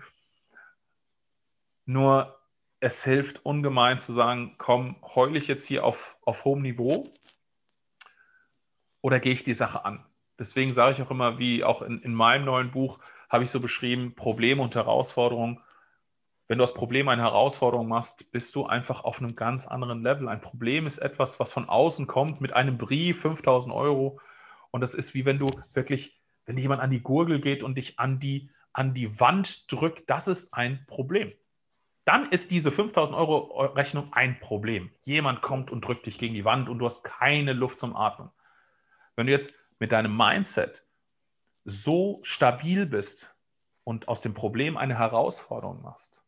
[1.91, 2.39] Nur
[2.79, 7.11] es hilft ungemein zu sagen, komm, heule ich jetzt hier auf, auf hohem Niveau
[9.01, 10.05] oder gehe ich die Sache an?
[10.39, 12.99] Deswegen sage ich auch immer, wie auch in, in meinem neuen Buch,
[13.29, 15.59] habe ich so beschrieben, Probleme und Herausforderungen.
[16.47, 20.29] Wenn du aus Problem eine Herausforderung machst, bist du einfach auf einem ganz anderen Level.
[20.29, 24.21] Ein Problem ist etwas, was von außen kommt mit einem Brief, 5000 Euro.
[24.71, 27.99] Und das ist wie wenn du wirklich, wenn jemand an die Gurgel geht und dich
[27.99, 31.33] an die, an die Wand drückt, das ist ein Problem.
[32.05, 34.91] Dann ist diese 5000 Euro Rechnung ein Problem.
[35.01, 38.31] Jemand kommt und drückt dich gegen die Wand und du hast keine Luft zum Atmen.
[39.15, 40.83] Wenn du jetzt mit deinem Mindset
[41.63, 43.35] so stabil bist
[43.83, 46.21] und aus dem Problem eine Herausforderung machst,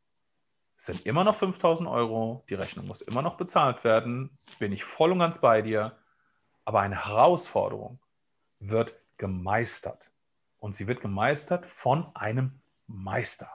[0.77, 5.11] sind immer noch 5000 Euro, die Rechnung muss immer noch bezahlt werden, bin ich voll
[5.11, 5.97] und ganz bei dir,
[6.65, 7.99] aber eine Herausforderung
[8.59, 10.11] wird gemeistert.
[10.59, 13.49] Und sie wird gemeistert von einem Meister.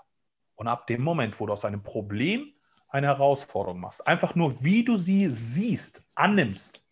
[0.58, 2.52] Und ab dem Moment, wo du aus einem Problem
[2.88, 6.82] eine Herausforderung machst, einfach nur wie du sie siehst, annimmst,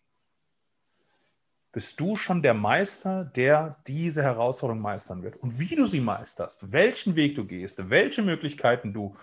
[1.73, 5.35] bist du schon der Meister, der diese Herausforderung meistern wird.
[5.35, 9.17] Und wie du sie meisterst, welchen Weg du gehst, welche Möglichkeiten du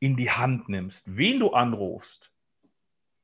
[0.00, 2.32] in die Hand nimmst, wen du anrufst,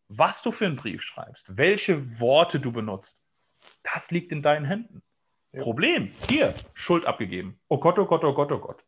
[0.09, 3.19] was du für einen Brief schreibst, welche Worte du benutzt,
[3.83, 5.03] das liegt in deinen Händen.
[5.53, 5.63] Ja.
[5.63, 7.59] Problem, hier, Schuld abgegeben.
[7.69, 8.85] Oh Gott, oh Gott, oh Gott, oh Gott.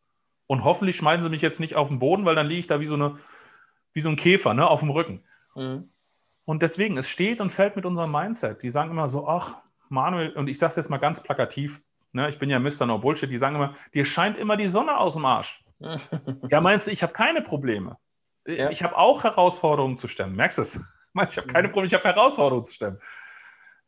[0.52, 2.78] Und hoffentlich schmeißen sie mich jetzt nicht auf den Boden, weil dann liege ich da
[2.78, 3.18] wie so, eine,
[3.94, 5.24] wie so ein Käfer ne, auf dem Rücken.
[5.54, 5.88] Mhm.
[6.44, 8.62] Und deswegen, es steht und fällt mit unserem Mindset.
[8.62, 11.80] Die sagen immer so, ach, Manuel, und ich sage es jetzt mal ganz plakativ,
[12.12, 12.84] ne, ich bin ja Mr.
[12.84, 15.64] No Bullshit, die sagen immer, dir scheint immer die Sonne aus dem Arsch.
[16.50, 17.96] ja, meinst du, ich habe keine Probleme.
[18.46, 18.68] Ja.
[18.68, 20.36] Ich habe auch Herausforderungen zu stemmen.
[20.36, 20.78] Merkst du es?
[21.14, 23.00] Meinst du, ich habe keine Probleme, ich habe Herausforderungen zu stemmen.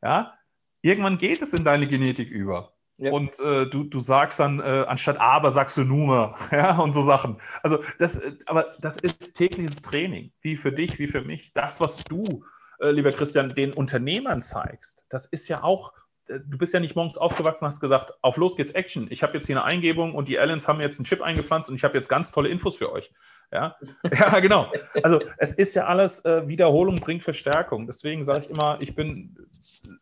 [0.02, 0.32] Ja,
[0.80, 2.73] irgendwann geht es in deine Genetik über.
[2.96, 3.10] Ja.
[3.10, 7.04] Und äh, du, du sagst dann, äh, anstatt aber sagst du nur, ja, und so
[7.04, 7.38] Sachen.
[7.62, 11.52] Also das, äh, aber das ist tägliches Training, wie für dich, wie für mich.
[11.54, 12.44] Das, was du,
[12.80, 15.92] äh, lieber Christian, den Unternehmern zeigst, das ist ja auch,
[16.28, 19.08] äh, du bist ja nicht morgens aufgewachsen, hast gesagt, auf los geht's Action.
[19.10, 21.74] Ich habe jetzt hier eine Eingebung und die Allens haben jetzt einen Chip eingepflanzt und
[21.74, 23.12] ich habe jetzt ganz tolle Infos für euch.
[23.52, 23.76] Ja,
[24.12, 24.72] ja genau.
[25.02, 27.88] Also es ist ja alles, äh, Wiederholung bringt Verstärkung.
[27.88, 29.36] Deswegen sage ich immer, ich bin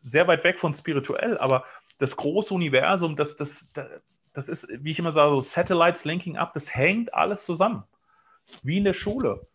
[0.01, 1.65] sehr weit weg von spirituell, aber
[1.97, 3.71] das große Universum, das, das,
[4.33, 7.83] das ist, wie ich immer sage, so Satellites linking up, das hängt alles zusammen.
[8.61, 9.47] Wie in der Schule.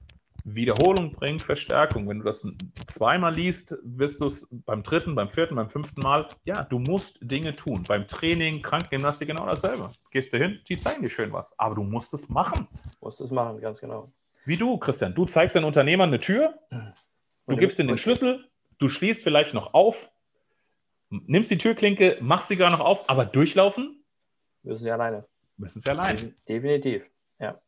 [0.44, 2.08] Wiederholung bringt Verstärkung.
[2.08, 2.46] Wenn du das
[2.86, 7.18] zweimal liest, wirst du es beim dritten, beim vierten, beim fünften Mal, ja, du musst
[7.20, 7.84] Dinge tun.
[7.86, 9.90] Beim Training, Krankengymnastik genau dasselbe.
[10.10, 12.66] Gehst du hin, die zeigen dir schön was, aber du musst es machen.
[12.82, 14.10] Du musst es machen, ganz genau.
[14.46, 16.54] Wie du, Christian, du zeigst den Unternehmern eine Tür,
[17.46, 18.48] du gibst ihnen den Schlüssel,
[18.78, 20.10] du schließt vielleicht noch auf,
[21.10, 24.04] nimmst die Türklinke, machst sie gar noch auf, aber durchlaufen?
[24.62, 25.26] Müssen sie alleine.
[25.56, 26.34] Müssen sie alleine.
[26.48, 27.04] Definitiv,
[27.38, 27.60] ja.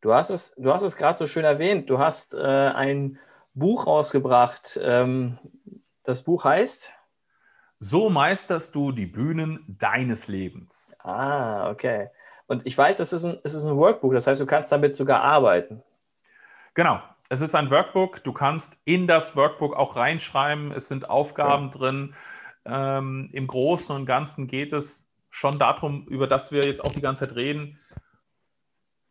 [0.00, 1.90] Du hast es, du hast es gerade so schön erwähnt.
[1.90, 3.18] Du hast äh, ein
[3.54, 4.78] Buch rausgebracht.
[4.82, 5.38] Ähm,
[6.04, 6.92] das Buch heißt?
[7.78, 10.92] So meisterst du die Bühnen deines Lebens.
[11.00, 12.10] Ah, okay.
[12.46, 14.96] Und ich weiß, es ist ein, es ist ein Workbook, das heißt, du kannst damit
[14.96, 15.82] sogar arbeiten.
[16.74, 18.22] Genau, es ist ein Workbook.
[18.24, 20.72] Du kannst in das Workbook auch reinschreiben.
[20.72, 21.70] Es sind Aufgaben ja.
[21.70, 22.14] drin.
[22.64, 27.00] Ähm, Im Großen und Ganzen geht es schon darum, über das wir jetzt auch die
[27.00, 27.78] ganze Zeit reden,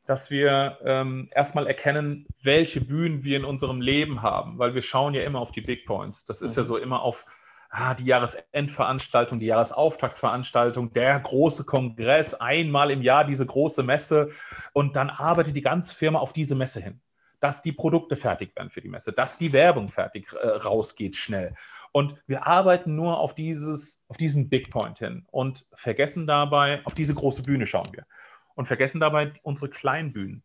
[0.05, 5.13] dass wir ähm, erstmal erkennen, welche Bühnen wir in unserem Leben haben, weil wir schauen
[5.13, 6.25] ja immer auf die Big Points.
[6.25, 6.57] Das ist mhm.
[6.57, 7.25] ja so immer auf
[7.69, 14.31] ah, die Jahresendveranstaltung, die Jahresauftaktveranstaltung, der große Kongress, einmal im Jahr diese große Messe
[14.73, 17.01] und dann arbeitet die ganze Firma auf diese Messe hin
[17.45, 21.53] dass die Produkte fertig werden für die Messe, dass die Werbung fertig äh, rausgeht schnell.
[21.91, 26.95] Und wir arbeiten nur auf, dieses, auf diesen Big Point hin und vergessen dabei, auf
[26.95, 28.07] diese große Bühne schauen wir
[28.55, 30.41] und vergessen dabei unsere kleinen Bühnen.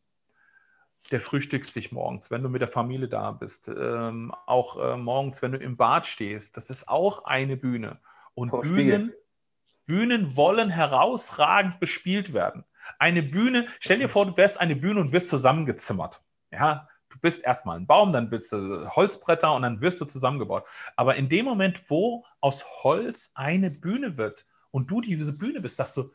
[1.11, 5.41] Der frühstückst dich morgens, wenn du mit der Familie da bist, ähm, auch äh, morgens,
[5.41, 7.99] wenn du im Bad stehst, das ist auch eine Bühne.
[8.35, 9.15] Und Bühnen,
[9.87, 12.67] Bühnen wollen herausragend bespielt werden.
[12.99, 16.21] Eine Bühne, stell dir vor, du wärst eine Bühne und wirst zusammengezimmert.
[16.53, 20.65] Ja, du bist erstmal ein Baum, dann bist du Holzbretter und dann wirst du zusammengebaut.
[20.97, 25.77] Aber in dem Moment, wo aus Holz eine Bühne wird und du diese Bühne bist,
[25.77, 26.13] sagst du,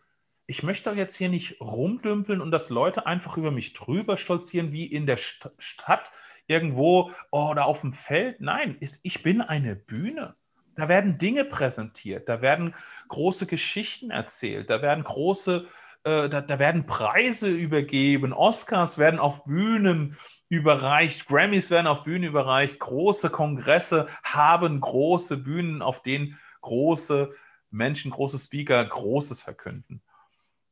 [0.47, 4.85] ich möchte jetzt hier nicht rumdümpeln und dass Leute einfach über mich drüber stolzieren, wie
[4.85, 6.11] in der St Stadt
[6.47, 8.41] irgendwo oder auf dem Feld.
[8.41, 10.35] Nein, ich bin eine Bühne.
[10.75, 12.75] Da werden Dinge präsentiert, da werden
[13.07, 15.67] große Geschichten erzählt, da werden große
[16.05, 20.17] äh, da, da, werden Preise übergeben, Oscars werden auf Bühnen
[20.49, 27.33] überreicht, Grammys werden auf Bühnen überreicht, große Kongresse haben große Bühnen, auf denen große
[27.71, 30.01] Menschen, große Speaker Großes verkünden.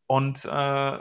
[0.07, 0.99] Und äh,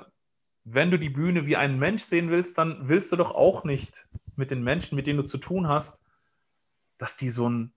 [0.64, 4.06] wenn du die Bühne wie ein Mensch sehen willst, dann willst du doch auch nicht
[4.36, 6.00] mit den Menschen, mit denen du zu tun hast,
[6.98, 7.72] dass die so ein,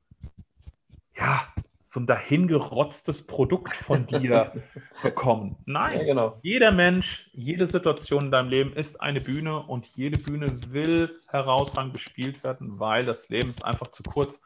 [1.16, 1.48] ja,
[1.88, 4.52] so ein dahingerotztes Produkt von dir
[5.04, 5.56] bekommen.
[5.66, 6.40] Nein, ja, genau.
[6.42, 11.94] jeder Mensch, jede Situation in deinem Leben ist eine Bühne und jede Bühne will herausragend
[11.94, 14.42] bespielt werden, weil das Leben ist einfach zu kurz.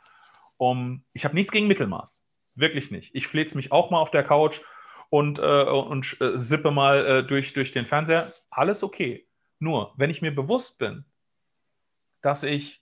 [0.58, 2.22] Um, ich habe nichts gegen Mittelmaß,
[2.56, 3.16] wirklich nicht.
[3.16, 4.60] Ich flehe mich auch mal auf der Couch
[5.10, 8.34] und, äh, und äh, sippe mal äh, durch, durch den Fernseher.
[8.50, 9.26] Alles okay.
[9.60, 11.06] Nur, wenn ich mir bewusst bin,
[12.22, 12.82] dass ich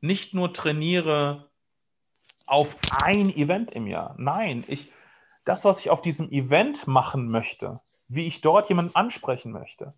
[0.00, 1.48] nicht nur trainiere,
[2.46, 2.68] auf
[3.02, 4.14] ein Event im Jahr.
[4.18, 4.92] Nein, ich,
[5.44, 9.94] das, was ich auf diesem Event machen möchte, wie ich dort jemanden ansprechen möchte,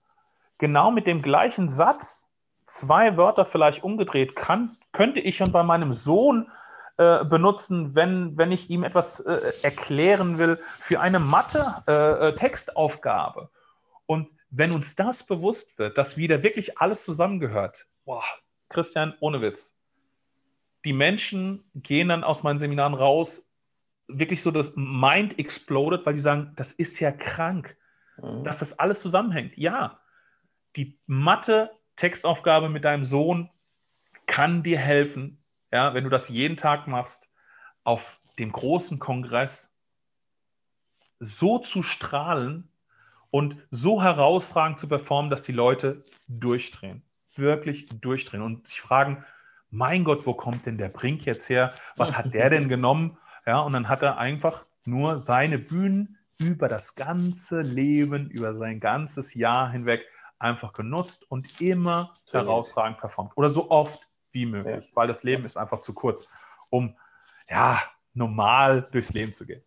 [0.59, 2.29] genau mit dem gleichen Satz,
[2.67, 6.51] zwei Wörter vielleicht umgedreht, kann, könnte ich schon bei meinem Sohn
[6.99, 13.41] äh, benutzen, wenn, wenn ich ihm etwas äh, erklären will für eine Mathe-Textaufgabe.
[13.41, 13.49] Äh, äh
[14.07, 18.25] Und wenn uns das bewusst wird, dass wieder wirklich alles zusammengehört, boah,
[18.71, 19.76] Christian, ohne Witz,
[20.87, 23.45] die Menschen gehen dann aus meinen Seminaren raus
[24.07, 27.77] wirklich so das Mind exploded, weil die sagen, das ist ja krank,
[28.23, 28.45] mhm.
[28.45, 29.59] dass das alles zusammenhängt.
[29.59, 29.99] Ja,
[30.77, 33.51] die Mathe-Textaufgabe mit deinem Sohn
[34.27, 37.29] kann dir helfen, ja, wenn du das jeden Tag machst,
[37.83, 39.75] auf dem großen Kongress
[41.19, 42.69] so zu strahlen
[43.33, 47.03] und so herausragend zu performen, dass die Leute durchdrehen,
[47.35, 49.25] wirklich durchdrehen und sich fragen,
[49.71, 51.75] mein Gott, wo kommt denn der Brink jetzt her?
[51.97, 53.19] Was hat der denn genommen?
[53.47, 58.81] Ja, und dann hat er einfach nur seine Bühnen über das ganze Leben, über sein
[58.81, 60.07] ganzes Jahr hinweg
[60.39, 63.33] einfach genutzt und immer herausragend performt.
[63.37, 64.91] Oder so oft wie möglich, ja.
[64.97, 66.29] weil das Leben ist einfach zu kurz,
[66.69, 66.95] um
[67.49, 69.63] ja, normal durchs Leben zu gehen.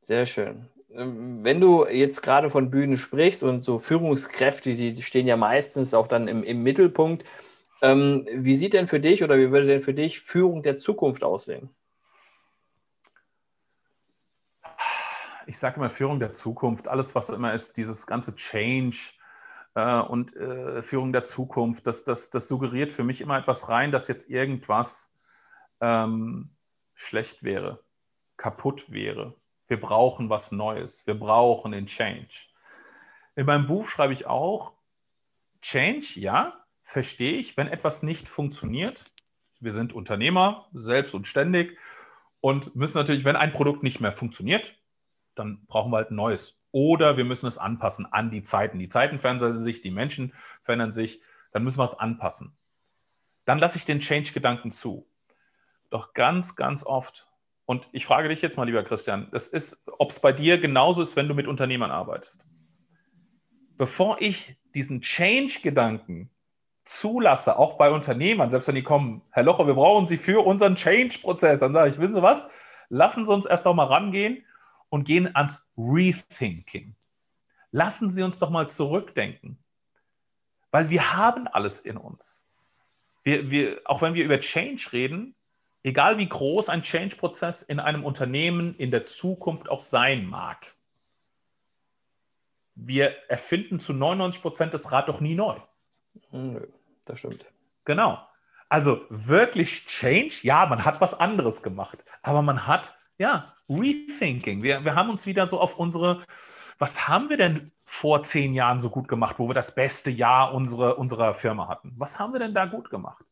[0.00, 0.68] Sehr schön.
[0.92, 5.92] Ähm, wenn du jetzt gerade von Bühnen sprichst und so Führungskräfte, die stehen ja meistens
[5.92, 7.24] auch dann im, im Mittelpunkt.
[7.80, 11.22] Ähm, wie sieht denn für dich oder wie würde denn für dich Führung der Zukunft
[11.22, 11.70] aussehen?
[15.46, 19.12] Ich sage immer Führung der Zukunft, alles was immer ist, dieses ganze Change
[19.74, 23.90] äh, und äh, Führung der Zukunft, das, das, das suggeriert für mich immer etwas rein,
[23.90, 25.10] dass jetzt irgendwas
[25.80, 26.50] ähm,
[26.94, 27.82] schlecht wäre,
[28.36, 29.34] kaputt wäre.
[29.68, 31.06] Wir brauchen was Neues.
[31.06, 32.28] Wir brauchen den Change.
[33.36, 34.72] In meinem Buch schreibe ich auch,
[35.60, 36.54] Change, ja,
[36.88, 39.04] verstehe ich, wenn etwas nicht funktioniert.
[39.60, 41.76] Wir sind Unternehmer, selbst und ständig
[42.40, 44.74] und müssen natürlich, wenn ein Produkt nicht mehr funktioniert,
[45.34, 46.58] dann brauchen wir halt ein neues.
[46.72, 48.78] Oder wir müssen es anpassen an die Zeiten.
[48.78, 51.20] Die Zeiten verändern sich, die Menschen verändern sich,
[51.52, 52.56] dann müssen wir es anpassen.
[53.44, 55.06] Dann lasse ich den Change-Gedanken zu.
[55.90, 57.28] Doch ganz, ganz oft
[57.66, 61.02] und ich frage dich jetzt mal, lieber Christian, das ist, ob es bei dir genauso
[61.02, 62.42] ist, wenn du mit Unternehmern arbeitest.
[63.76, 66.30] Bevor ich diesen Change-Gedanken
[66.88, 70.74] zulasse, auch bei Unternehmern, selbst wenn die kommen, Herr Locher, wir brauchen Sie für unseren
[70.74, 72.46] Change-Prozess, dann sage ich, wissen Sie was?
[72.88, 74.44] Lassen Sie uns erst noch mal rangehen
[74.88, 76.94] und gehen ans Rethinking.
[77.72, 79.58] Lassen Sie uns doch mal zurückdenken,
[80.70, 82.42] weil wir haben alles in uns.
[83.22, 85.34] Wir, wir, auch wenn wir über Change reden,
[85.82, 90.74] egal wie groß ein Change-Prozess in einem Unternehmen in der Zukunft auch sein mag,
[92.74, 95.58] wir erfinden zu 99 Prozent das Rad doch nie neu.
[96.30, 96.66] Nö,
[97.08, 97.44] das stimmt.
[97.84, 98.18] Genau.
[98.68, 104.62] Also wirklich Change, ja, man hat was anderes gemacht, aber man hat, ja, Rethinking.
[104.62, 106.24] Wir, wir haben uns wieder so auf unsere,
[106.78, 110.54] was haben wir denn vor zehn Jahren so gut gemacht, wo wir das beste Jahr
[110.54, 111.94] unsere, unserer Firma hatten?
[111.96, 113.24] Was haben wir denn da gut gemacht?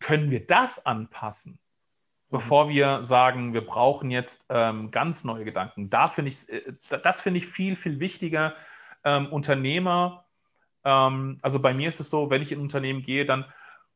[0.00, 1.58] können wir das anpassen, mhm.
[2.30, 5.90] bevor wir sagen, wir brauchen jetzt ähm, ganz neue Gedanken.
[5.90, 8.54] Da finde ich, äh, das finde ich viel, viel wichtiger.
[9.04, 10.25] Ähm, Unternehmer,
[10.86, 13.44] ähm, also bei mir ist es so, wenn ich in ein Unternehmen gehe, dann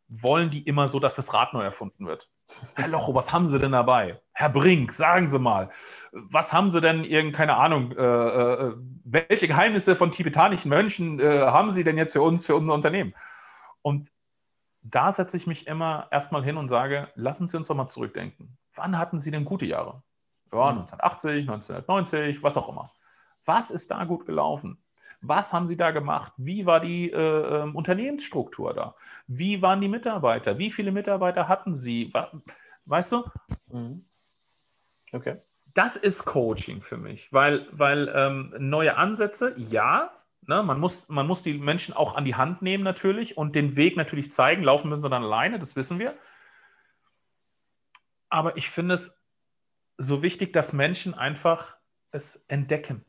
[0.08, 2.28] wollen die immer so, dass das Rad neu erfunden wird.
[2.74, 4.20] Herr Locho, was haben Sie denn dabei?
[4.32, 5.70] Herr Brink, sagen Sie mal,
[6.10, 8.74] was haben Sie denn, irgend, keine Ahnung, äh, äh,
[9.04, 13.14] welche Geheimnisse von tibetanischen Mönchen äh, haben Sie denn jetzt für uns, für unser Unternehmen?
[13.82, 14.10] Und
[14.82, 18.58] da setze ich mich immer erstmal hin und sage, lassen Sie uns doch mal zurückdenken.
[18.74, 20.02] Wann hatten Sie denn gute Jahre?
[20.52, 21.50] Ja, 1980, hm.
[21.52, 22.90] 1990, was auch immer.
[23.44, 24.82] Was ist da gut gelaufen?
[25.22, 26.32] Was haben Sie da gemacht?
[26.36, 27.16] Wie war die äh,
[27.62, 28.94] ähm, Unternehmensstruktur da?
[29.26, 30.58] Wie waren die Mitarbeiter?
[30.58, 32.12] Wie viele Mitarbeiter hatten Sie?
[32.86, 33.24] Weißt du?
[33.70, 34.04] Mhm.
[35.12, 35.36] Okay.
[35.74, 40.10] Das ist Coaching für mich, weil, weil ähm, neue Ansätze, ja,
[40.46, 40.62] Ne?
[40.62, 43.96] Man, muss, man muss die Menschen auch an die Hand nehmen natürlich und den Weg
[43.96, 44.62] natürlich zeigen.
[44.62, 46.16] Laufen müssen sie dann alleine, das wissen wir.
[48.28, 49.16] Aber ich finde es
[49.98, 51.76] so wichtig, dass Menschen einfach
[52.10, 53.04] es entdecken.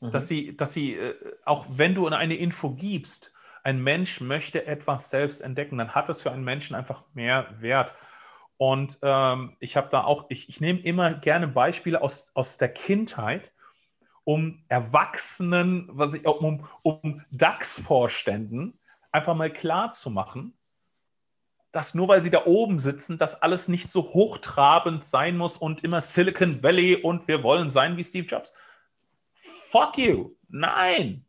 [0.00, 0.10] Mhm.
[0.10, 3.32] Dass sie, dass sie, äh, auch wenn du eine Info gibst,
[3.64, 7.94] ein Mensch möchte etwas selbst entdecken, dann hat es für einen Menschen einfach mehr Wert.
[8.56, 12.68] Und ähm, ich habe da auch, ich, ich nehme immer gerne Beispiele aus, aus der
[12.68, 13.52] Kindheit,
[14.24, 18.78] um Erwachsenen, was ich, um, um DAX-Vorständen
[19.12, 20.54] einfach mal klar zu machen,
[21.72, 25.84] dass nur weil sie da oben sitzen, das alles nicht so hochtrabend sein muss und
[25.84, 28.52] immer Silicon Valley und wir wollen sein wie Steve Jobs.
[29.70, 30.34] Fuck you.
[30.48, 31.24] Nein.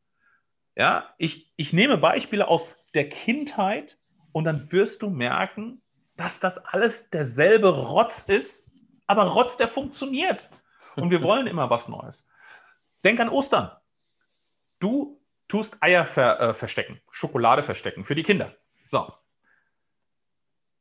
[0.75, 3.97] Ja, ich, ich nehme Beispiele aus der Kindheit
[4.31, 5.81] und dann wirst du merken,
[6.15, 8.65] dass das alles derselbe Rotz ist,
[9.07, 10.49] aber Rotz, der funktioniert.
[10.95, 12.25] Und wir wollen immer was Neues.
[13.03, 13.71] Denk an Ostern.
[14.79, 18.55] Du tust Eier ver, äh, verstecken, Schokolade verstecken für die Kinder.
[18.87, 19.11] So.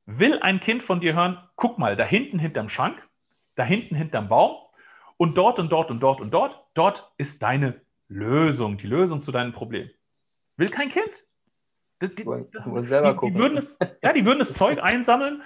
[0.07, 3.03] Will ein Kind von dir hören, guck mal, da hinten hinterm Schrank,
[3.57, 4.68] da hinten hinterm Baum
[5.19, 9.33] und dort und dort und dort und dort, dort ist deine Lösung, die Lösung zu
[9.33, 9.91] deinem Problem.
[10.57, 11.25] Will kein Kind?
[12.01, 13.35] Die, die, die, selber gucken.
[13.35, 15.43] Die würden, das, ja, die würden das Zeug einsammeln,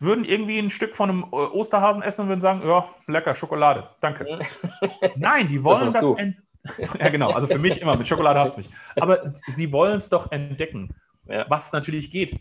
[0.00, 4.26] würden irgendwie ein Stück von einem Osterhasen essen und würden sagen, ja, lecker, Schokolade, danke.
[5.16, 6.16] Nein, die wollen das, das
[6.98, 7.30] ja, genau.
[7.30, 8.70] Also für mich immer, mit Schokolade hast du mich.
[8.96, 10.94] Aber sie wollen es doch entdecken,
[11.26, 11.44] ja.
[11.48, 12.40] was natürlich geht.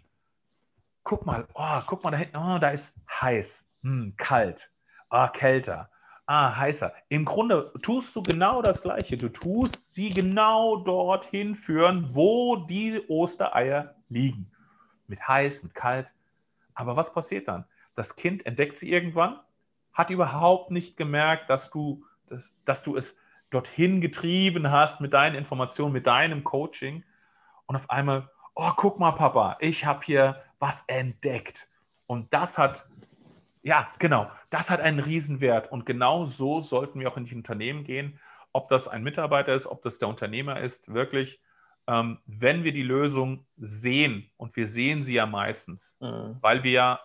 [1.03, 4.69] Guck mal, oh, guck mal da hinten, oh, da ist heiß, hm, kalt,
[5.09, 5.89] oh, kälter,
[6.25, 6.93] ah, heißer.
[7.09, 9.17] Im Grunde tust du genau das Gleiche.
[9.17, 14.51] Du tust sie genau dorthin führen, wo die Ostereier liegen.
[15.07, 16.13] Mit heiß, mit kalt.
[16.73, 17.65] Aber was passiert dann?
[17.95, 19.39] Das Kind entdeckt sie irgendwann,
[19.93, 23.17] hat überhaupt nicht gemerkt, dass du, dass, dass du es
[23.49, 27.03] dorthin getrieben hast mit deinen Informationen, mit deinem Coaching.
[27.65, 31.67] Und auf einmal, oh, guck mal, Papa, ich habe hier was entdeckt.
[32.07, 32.87] Und das hat,
[33.63, 35.71] ja, genau, das hat einen Riesenwert.
[35.71, 38.19] Und genau so sollten wir auch in die Unternehmen gehen,
[38.53, 41.39] ob das ein Mitarbeiter ist, ob das der Unternehmer ist, wirklich
[41.87, 46.37] ähm, wenn wir die Lösung sehen, und wir sehen sie ja meistens, mhm.
[46.41, 46.99] weil wir ja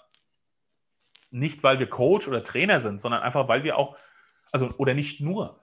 [1.31, 3.97] nicht, weil wir Coach oder Trainer sind, sondern einfach, weil wir auch,
[4.53, 5.61] also oder nicht nur,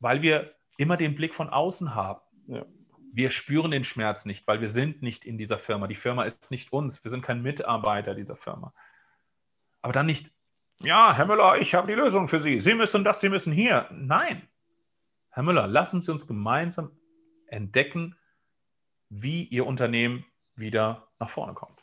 [0.00, 2.20] weil wir immer den Blick von außen haben.
[2.46, 2.64] Ja.
[3.12, 5.86] Wir spüren den Schmerz nicht, weil wir sind nicht in dieser Firma.
[5.86, 7.04] Die Firma ist nicht uns.
[7.04, 8.72] Wir sind kein Mitarbeiter dieser Firma.
[9.82, 10.30] Aber dann nicht,
[10.80, 12.60] ja, Herr Müller, ich habe die Lösung für Sie.
[12.60, 13.88] Sie müssen das, Sie müssen hier.
[13.92, 14.48] Nein.
[15.30, 16.90] Herr Müller, lassen Sie uns gemeinsam
[17.46, 18.16] entdecken,
[19.08, 20.24] wie Ihr Unternehmen
[20.54, 21.82] wieder nach vorne kommt.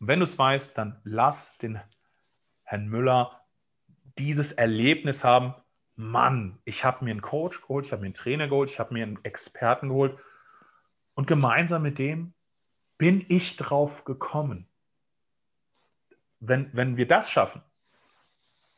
[0.00, 1.80] Und wenn du es weißt, dann lass den
[2.62, 3.40] Herrn Müller
[4.18, 5.54] dieses Erlebnis haben,
[5.96, 8.94] Mann, ich habe mir einen Coach geholt, ich habe mir einen Trainer geholt, ich habe
[8.94, 10.16] mir einen Experten geholt
[11.14, 12.34] und gemeinsam mit dem
[12.98, 14.68] bin ich drauf gekommen.
[16.40, 17.62] Wenn, wenn wir das schaffen,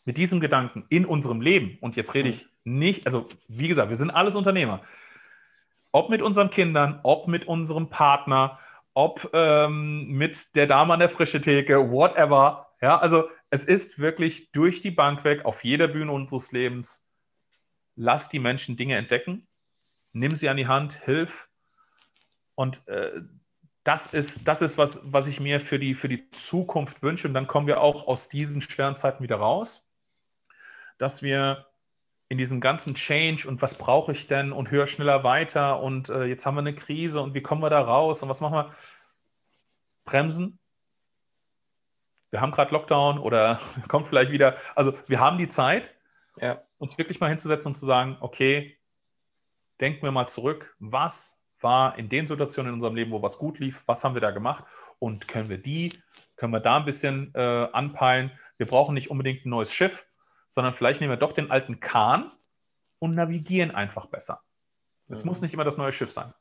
[0.05, 3.97] mit diesem Gedanken in unserem Leben, und jetzt rede ich nicht, also wie gesagt, wir
[3.97, 4.83] sind alles Unternehmer,
[5.93, 8.59] ob mit unseren Kindern, ob mit unserem Partner,
[8.95, 12.69] ob ähm, mit der Dame an der frische Theke, whatever.
[12.81, 17.05] Ja, also es ist wirklich durch die Bank weg auf jeder Bühne unseres Lebens.
[17.97, 19.47] Lass die Menschen Dinge entdecken,
[20.13, 21.49] nimm sie an die Hand, hilf.
[22.55, 23.21] Und äh,
[23.85, 27.29] das ist, das ist was, was ich mir für die, für die Zukunft wünsche.
[27.29, 29.87] Und dann kommen wir auch aus diesen schweren Zeiten wieder raus,
[30.99, 31.67] dass wir
[32.29, 36.25] in diesem ganzen Change und was brauche ich denn und höher, schneller, weiter und äh,
[36.25, 38.75] jetzt haben wir eine Krise und wie kommen wir da raus und was machen wir?
[40.05, 40.61] Bremsen.
[42.31, 44.57] Wir haben gerade Lockdown oder kommt vielleicht wieder.
[44.77, 45.93] Also wir haben die Zeit,
[46.37, 46.63] ja.
[46.79, 48.79] uns wirklich mal hinzusetzen und zu sagen, okay,
[49.81, 53.59] denken wir mal zurück, was war in den Situationen in unserem Leben, wo was gut
[53.59, 54.65] lief, was haben wir da gemacht
[54.99, 55.93] und können wir die,
[56.37, 58.31] können wir da ein bisschen äh, anpeilen.
[58.57, 60.07] Wir brauchen nicht unbedingt ein neues Schiff,
[60.47, 62.33] sondern vielleicht nehmen wir doch den alten Kahn
[62.99, 64.43] und navigieren einfach besser.
[65.09, 65.31] Es mhm.
[65.31, 66.33] muss nicht immer das neue Schiff sein.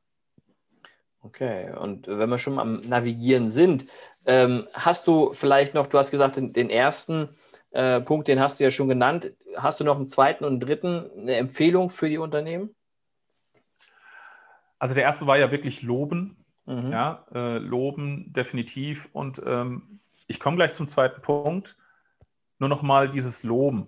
[1.22, 3.86] Okay, und wenn wir schon am Navigieren sind,
[4.26, 7.36] ähm, hast du vielleicht noch, du hast gesagt, den, den ersten
[7.72, 9.34] äh, Punkt, den hast du ja schon genannt.
[9.58, 12.74] Hast du noch einen zweiten und einen dritten, eine Empfehlung für die Unternehmen?
[14.80, 16.38] Also der erste war ja wirklich Loben.
[16.66, 16.92] Mhm.
[16.92, 19.10] Ja, äh, Loben definitiv.
[19.14, 21.76] Und ähm, ich komme gleich zum zweiten Punkt.
[22.58, 23.88] Nur noch mal dieses Loben.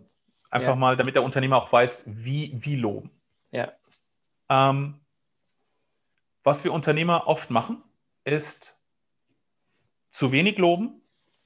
[0.50, 0.76] Einfach ja.
[0.76, 3.10] mal, damit der Unternehmer auch weiß, wie, wie loben.
[3.52, 3.72] Ja.
[4.50, 5.00] Ähm,
[6.44, 7.82] was wir Unternehmer oft machen,
[8.26, 8.76] ist
[10.10, 11.02] zu wenig loben,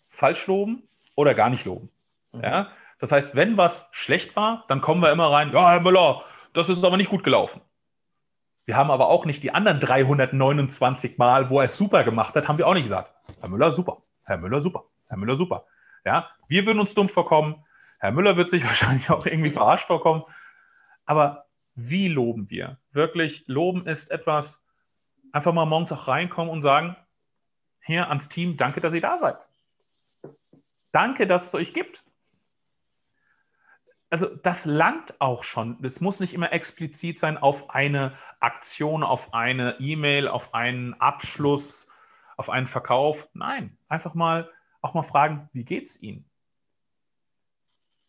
[0.09, 0.83] falsch loben
[1.15, 1.89] oder gar nicht loben.
[2.31, 2.43] Mhm.
[2.43, 2.71] Ja?
[2.99, 6.23] Das heißt, wenn was schlecht war, dann kommen wir immer rein, ja, Herr Müller,
[6.53, 7.61] das ist aber nicht gut gelaufen.
[8.65, 12.47] Wir haben aber auch nicht die anderen 329 Mal, wo er es super gemacht hat,
[12.47, 13.13] haben wir auch nicht gesagt.
[13.39, 14.01] Herr Müller, super.
[14.25, 14.85] Herr Müller, super.
[15.07, 15.65] Herr Müller, super.
[16.03, 17.63] Ja, wir würden uns dumm vorkommen.
[17.99, 20.23] Herr Müller wird sich wahrscheinlich auch irgendwie verarscht vorkommen.
[21.05, 21.45] Aber
[21.75, 22.77] wie loben wir?
[22.91, 24.63] Wirklich, loben ist etwas,
[25.31, 26.95] einfach mal morgens auch reinkommen und sagen,
[27.81, 29.37] hier ans Team, danke, dass ihr da seid.
[30.91, 32.04] Danke, dass es euch gibt.
[34.15, 35.77] Also das langt auch schon.
[35.83, 41.89] Es muss nicht immer explizit sein auf eine Aktion, auf eine E-Mail, auf einen Abschluss,
[42.37, 43.27] auf einen Verkauf.
[43.33, 44.49] Nein, einfach mal
[44.79, 46.23] auch mal fragen, wie geht es Ihnen?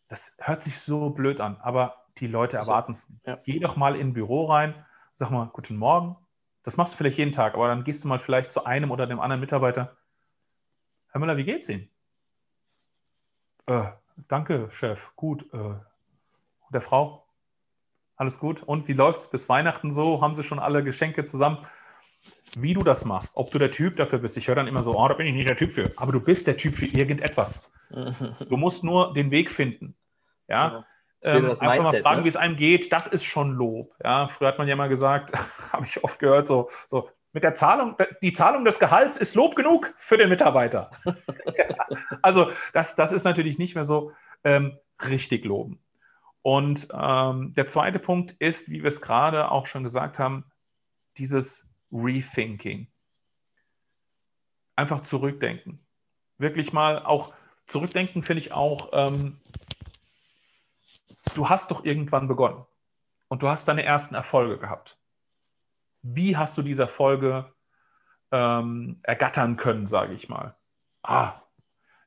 [0.07, 3.11] Das hört sich so blöd an, aber die Leute erwarten es.
[3.25, 3.35] Ja.
[3.43, 4.85] Geh doch mal in ein Büro rein,
[5.15, 6.15] sag mal, guten Morgen.
[6.63, 9.07] Das machst du vielleicht jeden Tag, aber dann gehst du mal vielleicht zu einem oder
[9.07, 9.97] dem anderen Mitarbeiter.
[11.09, 11.89] Herr Müller, wie geht's Ihnen?
[13.65, 13.91] Äh,
[14.29, 15.01] danke, Chef.
[15.17, 15.53] Gut.
[15.53, 15.75] Äh,
[16.73, 17.25] der Frau?
[18.15, 18.63] Alles gut?
[18.63, 20.21] Und wie läuft es bis Weihnachten so?
[20.21, 21.59] Haben Sie schon alle Geschenke zusammen?
[22.57, 24.37] Wie du das machst, ob du der Typ dafür bist.
[24.37, 25.91] Ich höre dann immer so, oh, da bin ich nicht der Typ für.
[25.97, 27.71] Aber du bist der Typ für irgendetwas.
[28.49, 29.95] Du musst nur den Weg finden.
[30.49, 30.67] Ja.
[30.67, 30.85] ja.
[31.23, 32.25] Ähm, einfach Mindset, mal fragen, ne?
[32.25, 33.95] wie es einem geht, das ist schon Lob.
[34.03, 35.31] Ja, früher hat man ja mal gesagt,
[35.71, 39.55] habe ich oft gehört, so, so mit der Zahlung, die Zahlung des Gehalts ist Lob
[39.55, 40.91] genug für den Mitarbeiter.
[41.05, 41.65] ja,
[42.21, 44.11] also das, das ist natürlich nicht mehr so
[44.43, 45.79] ähm, richtig loben.
[46.41, 50.45] Und ähm, der zweite Punkt ist, wie wir es gerade auch schon gesagt haben,
[51.17, 52.87] dieses Rethinking.
[54.75, 55.79] Einfach zurückdenken.
[56.37, 57.33] Wirklich mal auch
[57.65, 59.39] zurückdenken, finde ich auch, ähm,
[61.35, 62.65] du hast doch irgendwann begonnen
[63.27, 64.97] und du hast deine ersten Erfolge gehabt.
[66.01, 67.53] Wie hast du diese Erfolge
[68.31, 70.55] ähm, ergattern können, sage ich mal?
[71.03, 71.33] Ah,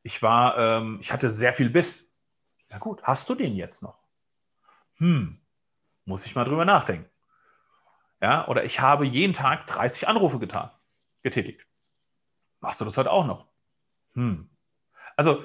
[0.03, 2.11] ich war, ähm, ich hatte sehr viel Biss.
[2.70, 3.99] Ja gut, hast du den jetzt noch?
[5.01, 5.38] Hm,
[6.05, 7.09] muss ich mal drüber nachdenken.
[8.20, 10.70] Ja, oder ich habe jeden Tag 30 Anrufe getan,
[11.22, 11.66] getätigt.
[12.61, 13.46] Machst du das heute auch noch?
[14.12, 14.51] Hm.
[15.16, 15.42] Also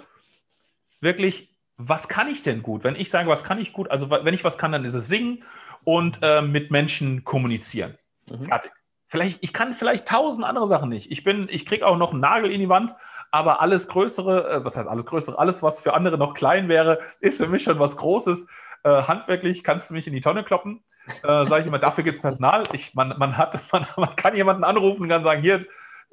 [1.00, 2.84] wirklich, was kann ich denn gut?
[2.84, 5.08] Wenn ich sage, was kann ich gut, also wenn ich was kann, dann ist es
[5.08, 5.44] singen
[5.86, 7.98] und äh, mit Menschen kommunizieren.
[8.30, 8.46] Mhm.
[8.46, 8.72] Fertig.
[9.08, 11.12] Vielleicht, ich kann vielleicht tausend andere Sachen nicht.
[11.12, 12.96] Ich bin, ich kriege auch noch einen Nagel in die Wand,
[13.32, 17.00] aber alles Größere, äh, was heißt alles Größere, alles, was für andere noch klein wäre,
[17.20, 18.48] ist für mich schon was Großes.
[18.86, 20.84] Äh, handwerklich kannst du mich in die Tonne kloppen.
[21.24, 22.66] Äh, Sage ich immer, dafür gibt es Personal.
[22.72, 25.66] Ich, man, man, hat, man, man kann jemanden anrufen und kann sagen, hier,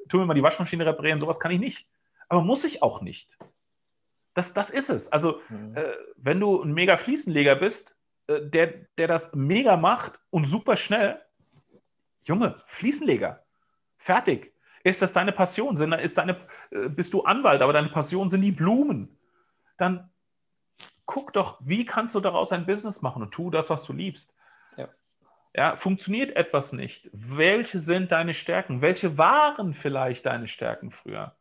[0.09, 1.19] tu mir mal die Waschmaschine reparieren.
[1.19, 1.87] Sowas kann ich nicht.
[2.29, 3.37] Aber muss ich auch nicht.
[4.33, 5.11] Das, das ist es.
[5.11, 5.77] Also, mhm.
[5.77, 7.95] äh, wenn du ein mega Fliesenleger bist,
[8.25, 11.21] äh, der, der das mega macht und super schnell,
[12.23, 13.43] Junge, Fliesenleger,
[13.97, 14.51] fertig.
[14.83, 15.77] Ist das deine Passion?
[15.77, 16.37] Sind, ist deine,
[16.71, 19.15] äh, bist du Anwalt, aber deine Passion sind die Blumen?
[19.77, 20.09] Dann
[21.05, 24.33] guck doch, wie kannst du daraus ein Business machen und tu das, was du liebst.
[24.77, 24.87] Ja.
[25.53, 25.75] ja.
[25.75, 27.09] funktioniert etwas nicht?
[27.13, 28.81] Welche sind deine Stärken?
[28.81, 31.35] Welche waren vielleicht deine Stärken früher?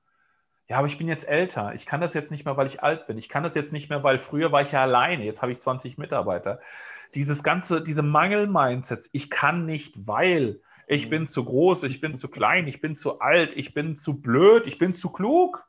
[0.68, 1.74] Ja, aber ich bin jetzt älter.
[1.74, 3.18] Ich kann das jetzt nicht mehr, weil ich alt bin.
[3.18, 5.24] Ich kann das jetzt nicht mehr, weil früher war ich ja alleine.
[5.24, 6.60] Jetzt habe ich 20 Mitarbeiter.
[7.14, 9.10] Dieses ganze, diese Mangel-Mindsets.
[9.12, 13.20] Ich kann nicht, weil ich bin zu groß, ich bin zu klein, ich bin zu
[13.20, 15.64] alt, ich bin zu blöd, ich bin zu klug.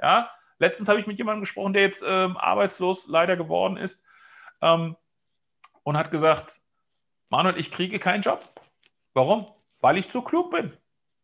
[0.00, 0.30] Ja,
[0.64, 4.02] letztens habe ich mit jemandem gesprochen, der jetzt ähm, arbeitslos leider geworden ist
[4.62, 4.96] ähm,
[5.82, 6.60] und hat gesagt,
[7.28, 8.48] Manuel, ich kriege keinen Job.
[9.12, 9.46] Warum?
[9.80, 10.72] Weil ich zu klug bin,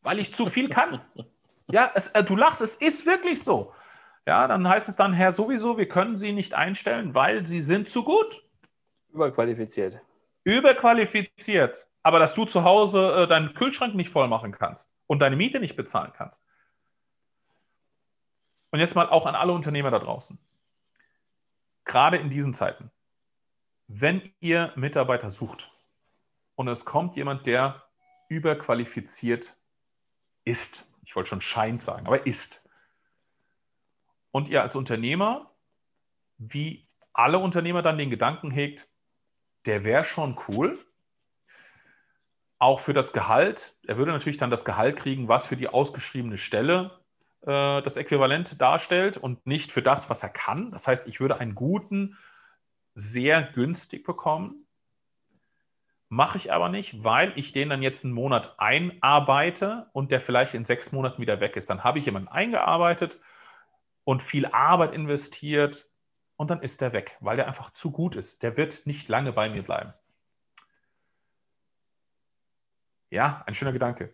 [0.03, 1.01] weil ich zu viel kann.
[1.72, 3.72] Ja, es, äh, du lachst, es ist wirklich so.
[4.26, 7.88] Ja, dann heißt es dann, Herr, sowieso, wir können Sie nicht einstellen, weil Sie sind
[7.88, 8.43] zu gut.
[9.12, 10.01] Überqualifiziert.
[10.43, 11.86] Überqualifiziert.
[12.03, 15.61] Aber dass du zu Hause äh, deinen Kühlschrank nicht voll machen kannst und deine Miete
[15.61, 16.43] nicht bezahlen kannst.
[18.71, 20.39] Und jetzt mal auch an alle Unternehmer da draußen.
[21.85, 22.91] Gerade in diesen Zeiten,
[23.89, 25.73] wenn ihr Mitarbeiter sucht
[26.55, 27.83] und es kommt jemand, der
[28.29, 29.57] überqualifiziert
[30.45, 32.64] ist, ich wollte schon scheint sagen, aber ist,
[34.31, 35.51] und ihr als Unternehmer,
[36.39, 38.89] wie alle Unternehmer dann den Gedanken hegt,
[39.66, 40.79] der wäre schon cool,
[42.59, 43.75] auch für das Gehalt.
[43.87, 46.99] Er würde natürlich dann das Gehalt kriegen, was für die ausgeschriebene Stelle
[47.43, 50.70] äh, das Äquivalent darstellt und nicht für das, was er kann.
[50.70, 52.18] Das heißt, ich würde einen guten
[52.95, 54.66] sehr günstig bekommen.
[56.09, 60.55] Mache ich aber nicht, weil ich den dann jetzt einen Monat einarbeite und der vielleicht
[60.55, 61.70] in sechs Monaten wieder weg ist.
[61.70, 63.20] Dann habe ich jemanden eingearbeitet
[64.05, 65.88] und viel Arbeit investiert
[66.36, 68.43] und dann ist der weg, weil der einfach zu gut ist.
[68.43, 69.95] Der wird nicht lange bei mir bleiben.
[73.11, 74.12] Ja, ein schöner Gedanke.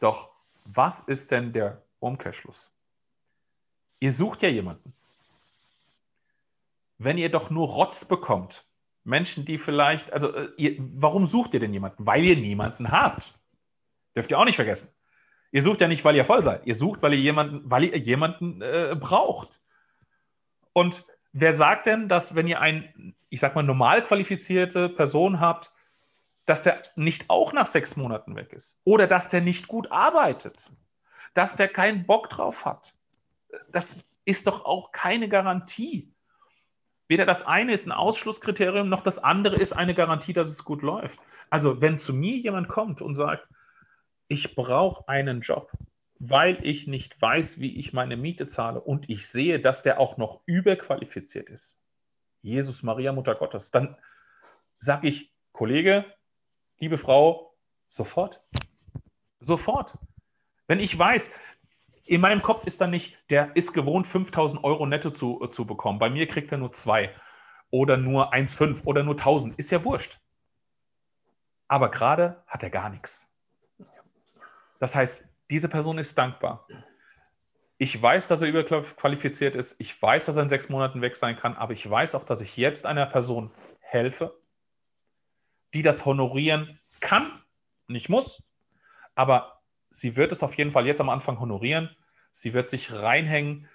[0.00, 0.30] Doch
[0.64, 2.70] was ist denn der Umkehrschluss?
[4.00, 4.92] Ihr sucht ja jemanden.
[6.98, 8.64] Wenn ihr doch nur Rotz bekommt,
[9.04, 12.06] Menschen, die vielleicht, also äh, ihr, warum sucht ihr denn jemanden?
[12.06, 13.34] Weil ihr niemanden habt.
[14.14, 14.88] Dürft ihr auch nicht vergessen.
[15.50, 16.66] Ihr sucht ja nicht, weil ihr voll seid.
[16.66, 19.60] Ihr sucht, weil ihr jemanden, weil ihr jemanden äh, braucht.
[20.72, 22.92] Und wer sagt denn, dass wenn ihr eine,
[23.28, 25.72] ich sag mal, normal qualifizierte Person habt,
[26.46, 28.76] dass der nicht auch nach sechs Monaten weg ist.
[28.84, 30.70] Oder dass der nicht gut arbeitet.
[31.34, 32.94] Dass der keinen Bock drauf hat.
[33.70, 36.12] Das ist doch auch keine Garantie.
[37.08, 40.82] Weder das eine ist ein Ausschlusskriterium, noch das andere ist eine Garantie, dass es gut
[40.82, 41.20] läuft.
[41.50, 43.46] Also wenn zu mir jemand kommt und sagt,
[44.28, 45.70] ich brauche einen Job,
[46.18, 50.16] weil ich nicht weiß, wie ich meine Miete zahle und ich sehe, dass der auch
[50.16, 51.76] noch überqualifiziert ist.
[52.40, 53.70] Jesus, Maria, Mutter Gottes.
[53.70, 53.96] Dann
[54.78, 56.04] sage ich, Kollege,
[56.78, 57.54] liebe Frau,
[57.88, 58.40] sofort.
[59.40, 59.98] Sofort.
[60.72, 61.30] Wenn ich weiß,
[62.06, 65.66] in meinem Kopf ist dann nicht, der ist gewohnt, 5000 Euro netto zu, äh, zu
[65.66, 65.98] bekommen.
[65.98, 67.14] Bei mir kriegt er nur zwei
[67.70, 69.58] oder nur 1,5 oder nur 1000.
[69.58, 70.18] Ist ja wurscht.
[71.68, 73.30] Aber gerade hat er gar nichts.
[74.80, 76.66] Das heißt, diese Person ist dankbar.
[77.76, 79.76] Ich weiß, dass er überqualifiziert ist.
[79.78, 81.54] Ich weiß, dass er in sechs Monaten weg sein kann.
[81.54, 83.50] Aber ich weiß auch, dass ich jetzt einer Person
[83.80, 84.40] helfe,
[85.74, 87.30] die das honorieren kann,
[87.88, 88.42] nicht muss,
[89.14, 89.61] aber
[89.92, 91.94] sie wird es auf jeden Fall jetzt am Anfang honorieren.
[92.32, 93.68] Sie wird sich reinhängen.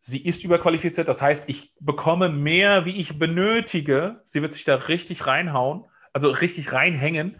[0.00, 4.22] sie ist überqualifiziert, das heißt, ich bekomme mehr, wie ich benötige.
[4.24, 5.84] Sie wird sich da richtig reinhauen,
[6.14, 7.38] also richtig reinhängen.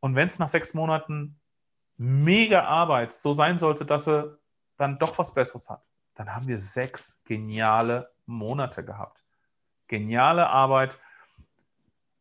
[0.00, 1.40] Und wenn es nach sechs Monaten
[1.96, 4.38] mega Arbeit so sein sollte, dass sie
[4.76, 5.82] dann doch was Besseres hat,
[6.14, 9.24] dann haben wir sechs geniale Monate gehabt.
[9.88, 10.98] Geniale Arbeit,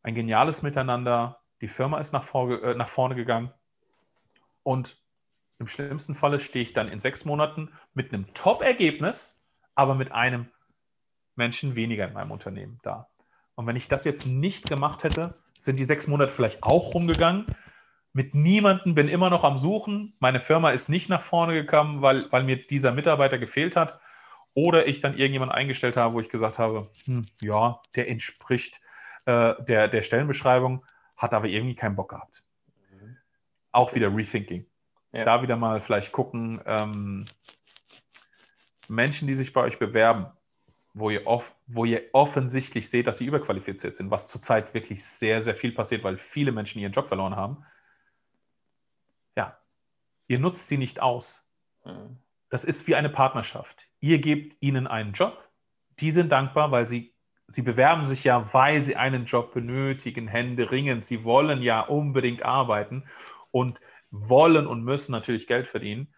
[0.04, 1.42] ein geniales Miteinander.
[1.60, 3.52] Die Firma ist nach, vor, äh, nach vorne gegangen.
[4.68, 4.98] Und
[5.60, 9.40] im schlimmsten Falle stehe ich dann in sechs Monaten mit einem Top-Ergebnis,
[9.76, 10.52] aber mit einem
[11.38, 13.08] Menschen weniger in meinem Unternehmen da.
[13.56, 17.46] Und wenn ich das jetzt nicht gemacht hätte, sind die sechs Monate vielleicht auch rumgegangen.
[18.12, 20.18] Mit niemandem bin immer noch am Suchen.
[20.20, 24.02] Meine Firma ist nicht nach vorne gekommen, weil, weil mir dieser Mitarbeiter gefehlt hat.
[24.54, 28.82] Oder ich dann irgendjemanden eingestellt habe, wo ich gesagt habe, hm, ja, der entspricht
[29.24, 30.84] äh, der, der Stellenbeschreibung,
[31.16, 32.44] hat aber irgendwie keinen Bock gehabt.
[33.78, 34.66] Auch wieder Rethinking.
[35.12, 35.24] Ja.
[35.24, 37.26] Da wieder mal vielleicht gucken, ähm,
[38.88, 40.26] Menschen, die sich bei euch bewerben,
[40.96, 45.42] wo ihr, off, wo ihr offensichtlich seht, dass sie überqualifiziert sind, was zurzeit wirklich sehr,
[45.42, 47.66] sehr viel passiert, weil viele Menschen ihren Job verloren haben.
[49.36, 49.60] Ja,
[50.26, 51.48] ihr nutzt sie nicht aus.
[51.86, 52.18] Mhm.
[52.50, 53.86] Das ist wie eine Partnerschaft.
[54.00, 55.38] Ihr gebt ihnen einen Job,
[56.00, 57.14] die sind dankbar, weil sie,
[57.46, 61.06] sie bewerben sich ja, weil sie einen Job benötigen, Hände ringend.
[61.06, 63.04] Sie wollen ja unbedingt arbeiten
[63.58, 63.80] und
[64.12, 66.14] wollen und müssen natürlich Geld verdienen.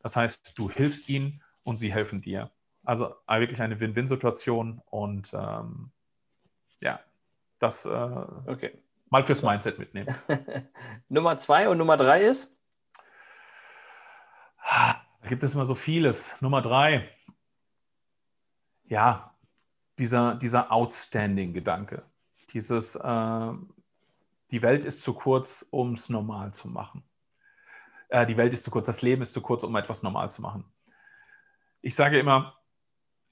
[0.00, 2.50] Das heißt, du hilfst ihnen und sie helfen dir.
[2.84, 5.90] Also äh, wirklich eine Win-Win-Situation und ähm,
[6.80, 7.00] ja,
[7.58, 8.78] das äh, okay.
[9.10, 10.14] mal fürs Mindset mitnehmen.
[11.08, 12.54] Nummer zwei und Nummer drei ist?
[14.62, 16.30] Da gibt es immer so vieles.
[16.40, 17.08] Nummer drei,
[18.84, 19.34] ja,
[19.98, 22.04] dieser, dieser Outstanding-Gedanke.
[22.52, 23.52] Dieses, äh,
[24.50, 27.04] die Welt ist zu kurz, um es normal zu machen
[28.08, 30.42] äh, die Welt ist zu kurz, das Leben ist zu kurz, um etwas normal zu
[30.42, 30.64] machen.
[31.82, 32.58] Ich sage immer,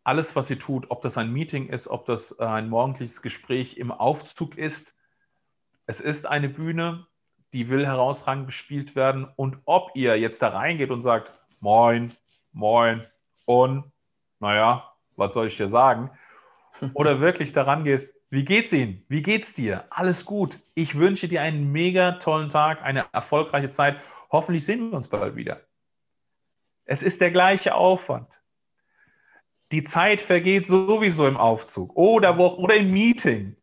[0.05, 3.77] alles, was ihr tut, ob das ein Meeting ist, ob das äh, ein morgendliches Gespräch
[3.77, 4.95] im Aufzug ist,
[5.87, 7.07] es ist eine Bühne,
[7.53, 9.29] die will herausragend bespielt werden.
[9.37, 12.13] Und ob ihr jetzt da reingeht und sagt, moin,
[12.53, 13.05] moin
[13.47, 13.93] und,
[14.41, 16.11] naja, was soll ich dir sagen?
[16.95, 19.05] Oder wirklich daran gehst, wie geht's Ihnen?
[19.09, 19.85] Wie geht's dir?
[19.91, 20.59] Alles gut.
[20.75, 23.97] Ich wünsche dir einen mega tollen Tag, eine erfolgreiche Zeit
[24.35, 25.61] Hoffentlich sehen wir uns bald wieder.
[26.87, 28.43] Es ist der gleiche Aufwand.
[29.71, 33.57] Die Zeit vergeht sowieso im Aufzug oder, wo, oder im Meeting.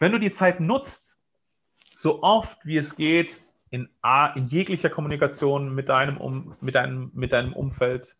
[0.00, 1.20] Wenn du die Zeit nutzt,
[1.92, 3.40] so oft wie es geht,
[3.70, 3.88] in,
[4.34, 8.16] in jeglicher Kommunikation mit deinem, um, mit, deinem, mit deinem Umfeld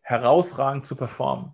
[0.00, 1.52] herausragend zu performen.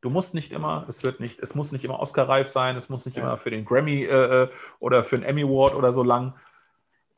[0.00, 3.04] Du musst nicht immer, es wird nicht, es muss nicht immer Oscar-reif sein, es muss
[3.04, 3.22] nicht ja.
[3.22, 6.34] immer für den Grammy äh, äh oder für den Emmy Award oder so lang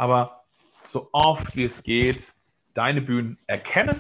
[0.01, 0.45] aber
[0.83, 2.33] so oft wie es geht,
[2.73, 3.99] deine Bühnen erkennen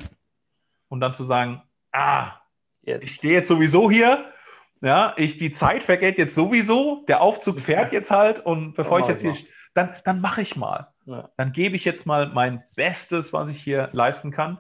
[0.88, 1.62] und dann zu sagen,
[1.92, 2.40] ah,
[2.80, 3.04] jetzt.
[3.04, 4.32] ich stehe jetzt sowieso hier,
[4.80, 9.08] ja, ich, die Zeit vergeht jetzt sowieso, der Aufzug fährt jetzt halt und bevor ich
[9.08, 9.36] jetzt hier,
[9.74, 10.88] dann, dann mache ich mal.
[11.04, 11.28] Ja.
[11.36, 14.58] Dann gebe ich jetzt mal mein Bestes, was ich hier leisten kann.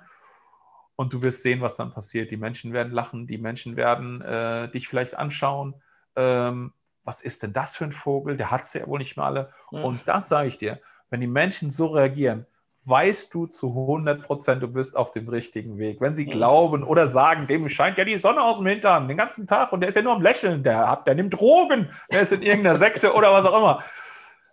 [1.00, 2.30] Und du wirst sehen, was dann passiert.
[2.30, 5.74] Die Menschen werden lachen, die Menschen werden äh, dich vielleicht anschauen.
[6.14, 6.74] Ähm,
[7.04, 8.36] was ist denn das für ein Vogel?
[8.36, 9.50] Der hat es ja wohl nicht mehr alle.
[9.70, 9.80] Ja.
[9.80, 10.78] Und das sage ich dir.
[11.08, 12.44] Wenn die Menschen so reagieren,
[12.84, 16.02] weißt du zu 100 Prozent, du bist auf dem richtigen Weg.
[16.02, 19.46] Wenn sie glauben oder sagen, dem scheint ja die Sonne aus dem Hintern den ganzen
[19.46, 22.32] Tag und der ist ja nur am Lächeln, der, hat, der nimmt Drogen, der ist
[22.32, 23.82] in irgendeiner Sekte oder was auch immer,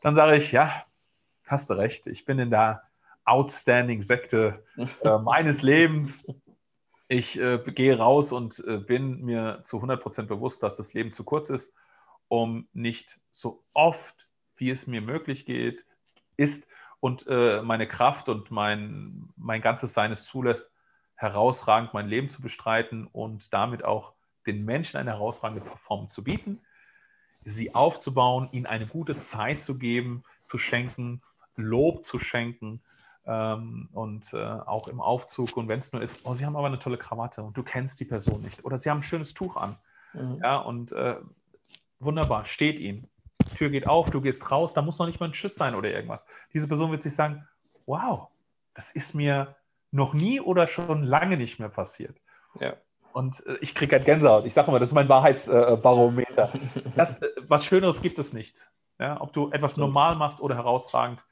[0.02, 0.86] dann sage ich, ja,
[1.46, 2.84] hast du recht, ich bin in der
[3.28, 4.64] outstanding Sekte
[5.04, 6.26] äh, meines Lebens.
[7.08, 11.12] Ich äh, gehe raus und äh, bin mir zu 100 Prozent bewusst, dass das Leben
[11.12, 11.74] zu kurz ist,
[12.28, 15.86] um nicht so oft, wie es mir möglich geht,
[16.36, 16.68] ist
[17.00, 20.72] und äh, meine Kraft und mein, mein ganzes Sein es zulässt,
[21.16, 24.14] herausragend mein Leben zu bestreiten und damit auch
[24.46, 26.62] den Menschen eine herausragende Performance zu bieten,
[27.44, 31.22] sie aufzubauen, ihnen eine gute Zeit zu geben, zu schenken,
[31.56, 32.82] Lob zu schenken
[33.28, 35.58] ähm, und äh, auch im Aufzug.
[35.58, 38.00] Und wenn es nur ist, oh, sie haben aber eine tolle Krawatte und du kennst
[38.00, 39.78] die Person nicht oder sie haben ein schönes Tuch an.
[40.14, 40.40] Mhm.
[40.42, 41.18] Ja, und äh,
[42.00, 43.10] wunderbar, steht ihnen.
[43.56, 45.90] Tür geht auf, du gehst raus, da muss noch nicht mal ein Tschüss sein oder
[45.90, 46.26] irgendwas.
[46.54, 47.48] Diese Person wird sich sagen,
[47.86, 48.28] wow,
[48.74, 49.56] das ist mir
[49.92, 52.18] noch nie oder schon lange nicht mehr passiert.
[52.60, 52.76] Ja.
[53.14, 54.46] Und äh, ich kriege halt Gänsehaut.
[54.46, 56.52] Ich sage immer, das ist mein Wahrheitsbarometer.
[56.96, 58.72] das, äh, was Schöneres gibt es nicht.
[59.00, 61.24] Ja, ob du etwas normal machst oder herausragend,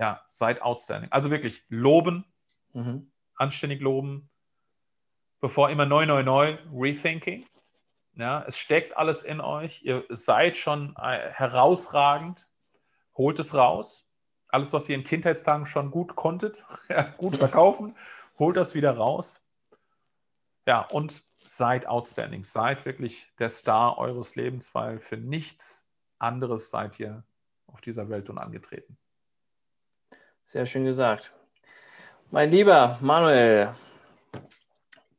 [0.00, 1.12] ja, seid outstanding.
[1.12, 2.24] Also wirklich loben,
[2.72, 3.12] mhm.
[3.36, 4.30] anständig loben,
[5.40, 7.46] bevor immer neu, neu, neu, rethinking.
[8.14, 9.82] Ja, es steckt alles in euch.
[9.82, 12.48] Ihr seid schon äh, herausragend.
[13.16, 14.06] Holt es raus.
[14.48, 16.66] Alles, was ihr in Kindheitstagen schon gut konntet,
[17.18, 17.94] gut verkaufen,
[18.38, 19.44] holt das wieder raus.
[20.66, 22.42] Ja, und seid outstanding.
[22.42, 25.86] Seid wirklich der Star eures Lebens, weil für nichts
[26.18, 27.22] anderes seid ihr
[27.66, 28.96] auf dieser Welt unangetreten.
[30.50, 31.32] Sehr schön gesagt.
[32.32, 33.72] Mein lieber Manuel,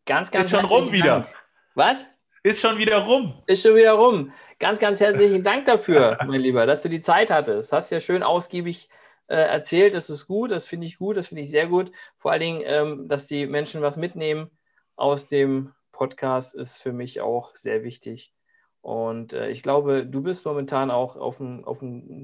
[0.05, 1.25] ganz, ganz Ist schon rum wieder.
[1.73, 2.05] Was?
[2.43, 3.41] Ist schon wieder rum.
[3.47, 4.33] Ist schon wieder rum.
[4.59, 7.71] Ganz, ganz herzlichen Dank dafür, mein Lieber, dass du die Zeit hattest.
[7.71, 8.89] Hast ja schön ausgiebig
[9.27, 9.93] äh, erzählt.
[9.93, 11.93] Das ist gut, das finde ich gut, das finde ich sehr gut.
[12.17, 14.51] Vor allen Dingen, ähm, dass die Menschen was mitnehmen
[14.97, 18.33] aus dem Podcast, ist für mich auch sehr wichtig.
[18.81, 21.79] Und äh, ich glaube, du bist momentan auch auf einem auf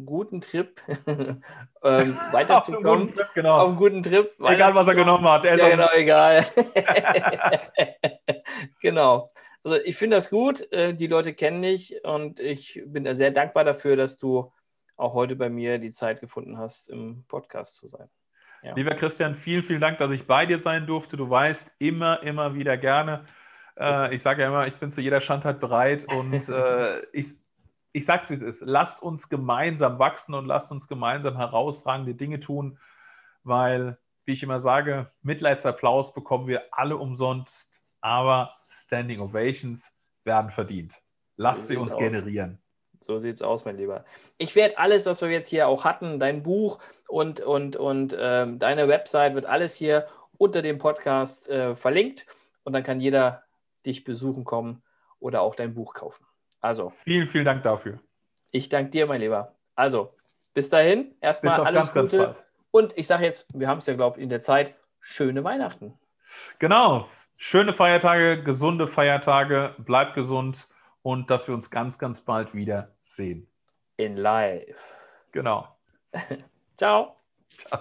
[0.05, 2.47] guten Trip, ähm, weiterzukommen.
[2.63, 3.59] auf einem guten Trip, genau.
[3.59, 4.31] Auf einem guten Trip.
[4.39, 5.45] Egal, was er genommen hat.
[5.45, 6.47] Er ja, genau, egal.
[8.81, 9.31] genau.
[9.63, 10.71] Also ich finde das gut.
[10.71, 14.51] Äh, die Leute kennen dich und ich bin sehr dankbar dafür, dass du
[14.95, 18.09] auch heute bei mir die Zeit gefunden hast, im Podcast zu sein.
[18.63, 18.73] Ja.
[18.73, 21.17] Lieber Christian, vielen, vielen Dank, dass ich bei dir sein durfte.
[21.17, 23.25] Du weißt, immer, immer wieder gerne.
[23.79, 27.27] Äh, ich sage ja immer, ich bin zu jeder Schandheit bereit und äh, ich,
[27.93, 28.61] ich sage es, wie es ist.
[28.61, 32.79] Lasst uns gemeinsam wachsen und lasst uns gemeinsam herausragende Dinge tun,
[33.43, 39.91] weil, wie ich immer sage, Mitleidsapplaus bekommen wir alle umsonst, aber Standing Ovations
[40.23, 41.01] werden verdient.
[41.35, 41.99] Lasst so sie uns aus.
[41.99, 42.59] generieren.
[42.99, 44.05] So sieht es aus, mein Lieber.
[44.37, 48.57] Ich werde alles, was wir jetzt hier auch hatten, dein Buch und, und, und ähm,
[48.57, 50.07] deine Website, wird alles hier
[50.37, 52.25] unter dem Podcast äh, verlinkt
[52.63, 53.43] und dann kann jeder
[53.87, 54.83] dich besuchen kommen
[55.19, 56.25] oder auch dein Buch kaufen.
[56.61, 56.93] Also.
[57.03, 57.99] Vielen, vielen Dank dafür.
[58.51, 59.55] Ich danke dir, mein Lieber.
[59.75, 60.13] Also,
[60.53, 62.23] bis dahin, erstmal alles ganz, Gute.
[62.23, 65.43] Ganz und ich sage jetzt, wir haben es ja, glaube ich, in der Zeit, schöne
[65.43, 65.93] Weihnachten.
[66.59, 67.07] Genau.
[67.37, 70.67] Schöne Feiertage, gesunde Feiertage, bleibt gesund
[71.03, 73.47] und dass wir uns ganz, ganz bald wieder sehen.
[73.97, 74.95] In live.
[75.31, 75.67] Genau.
[76.77, 77.15] Ciao.
[77.57, 77.79] Ciao.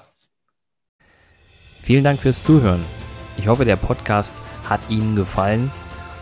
[1.82, 2.84] Vielen Dank fürs Zuhören.
[3.38, 4.36] Ich hoffe, der Podcast
[4.68, 5.70] hat Ihnen gefallen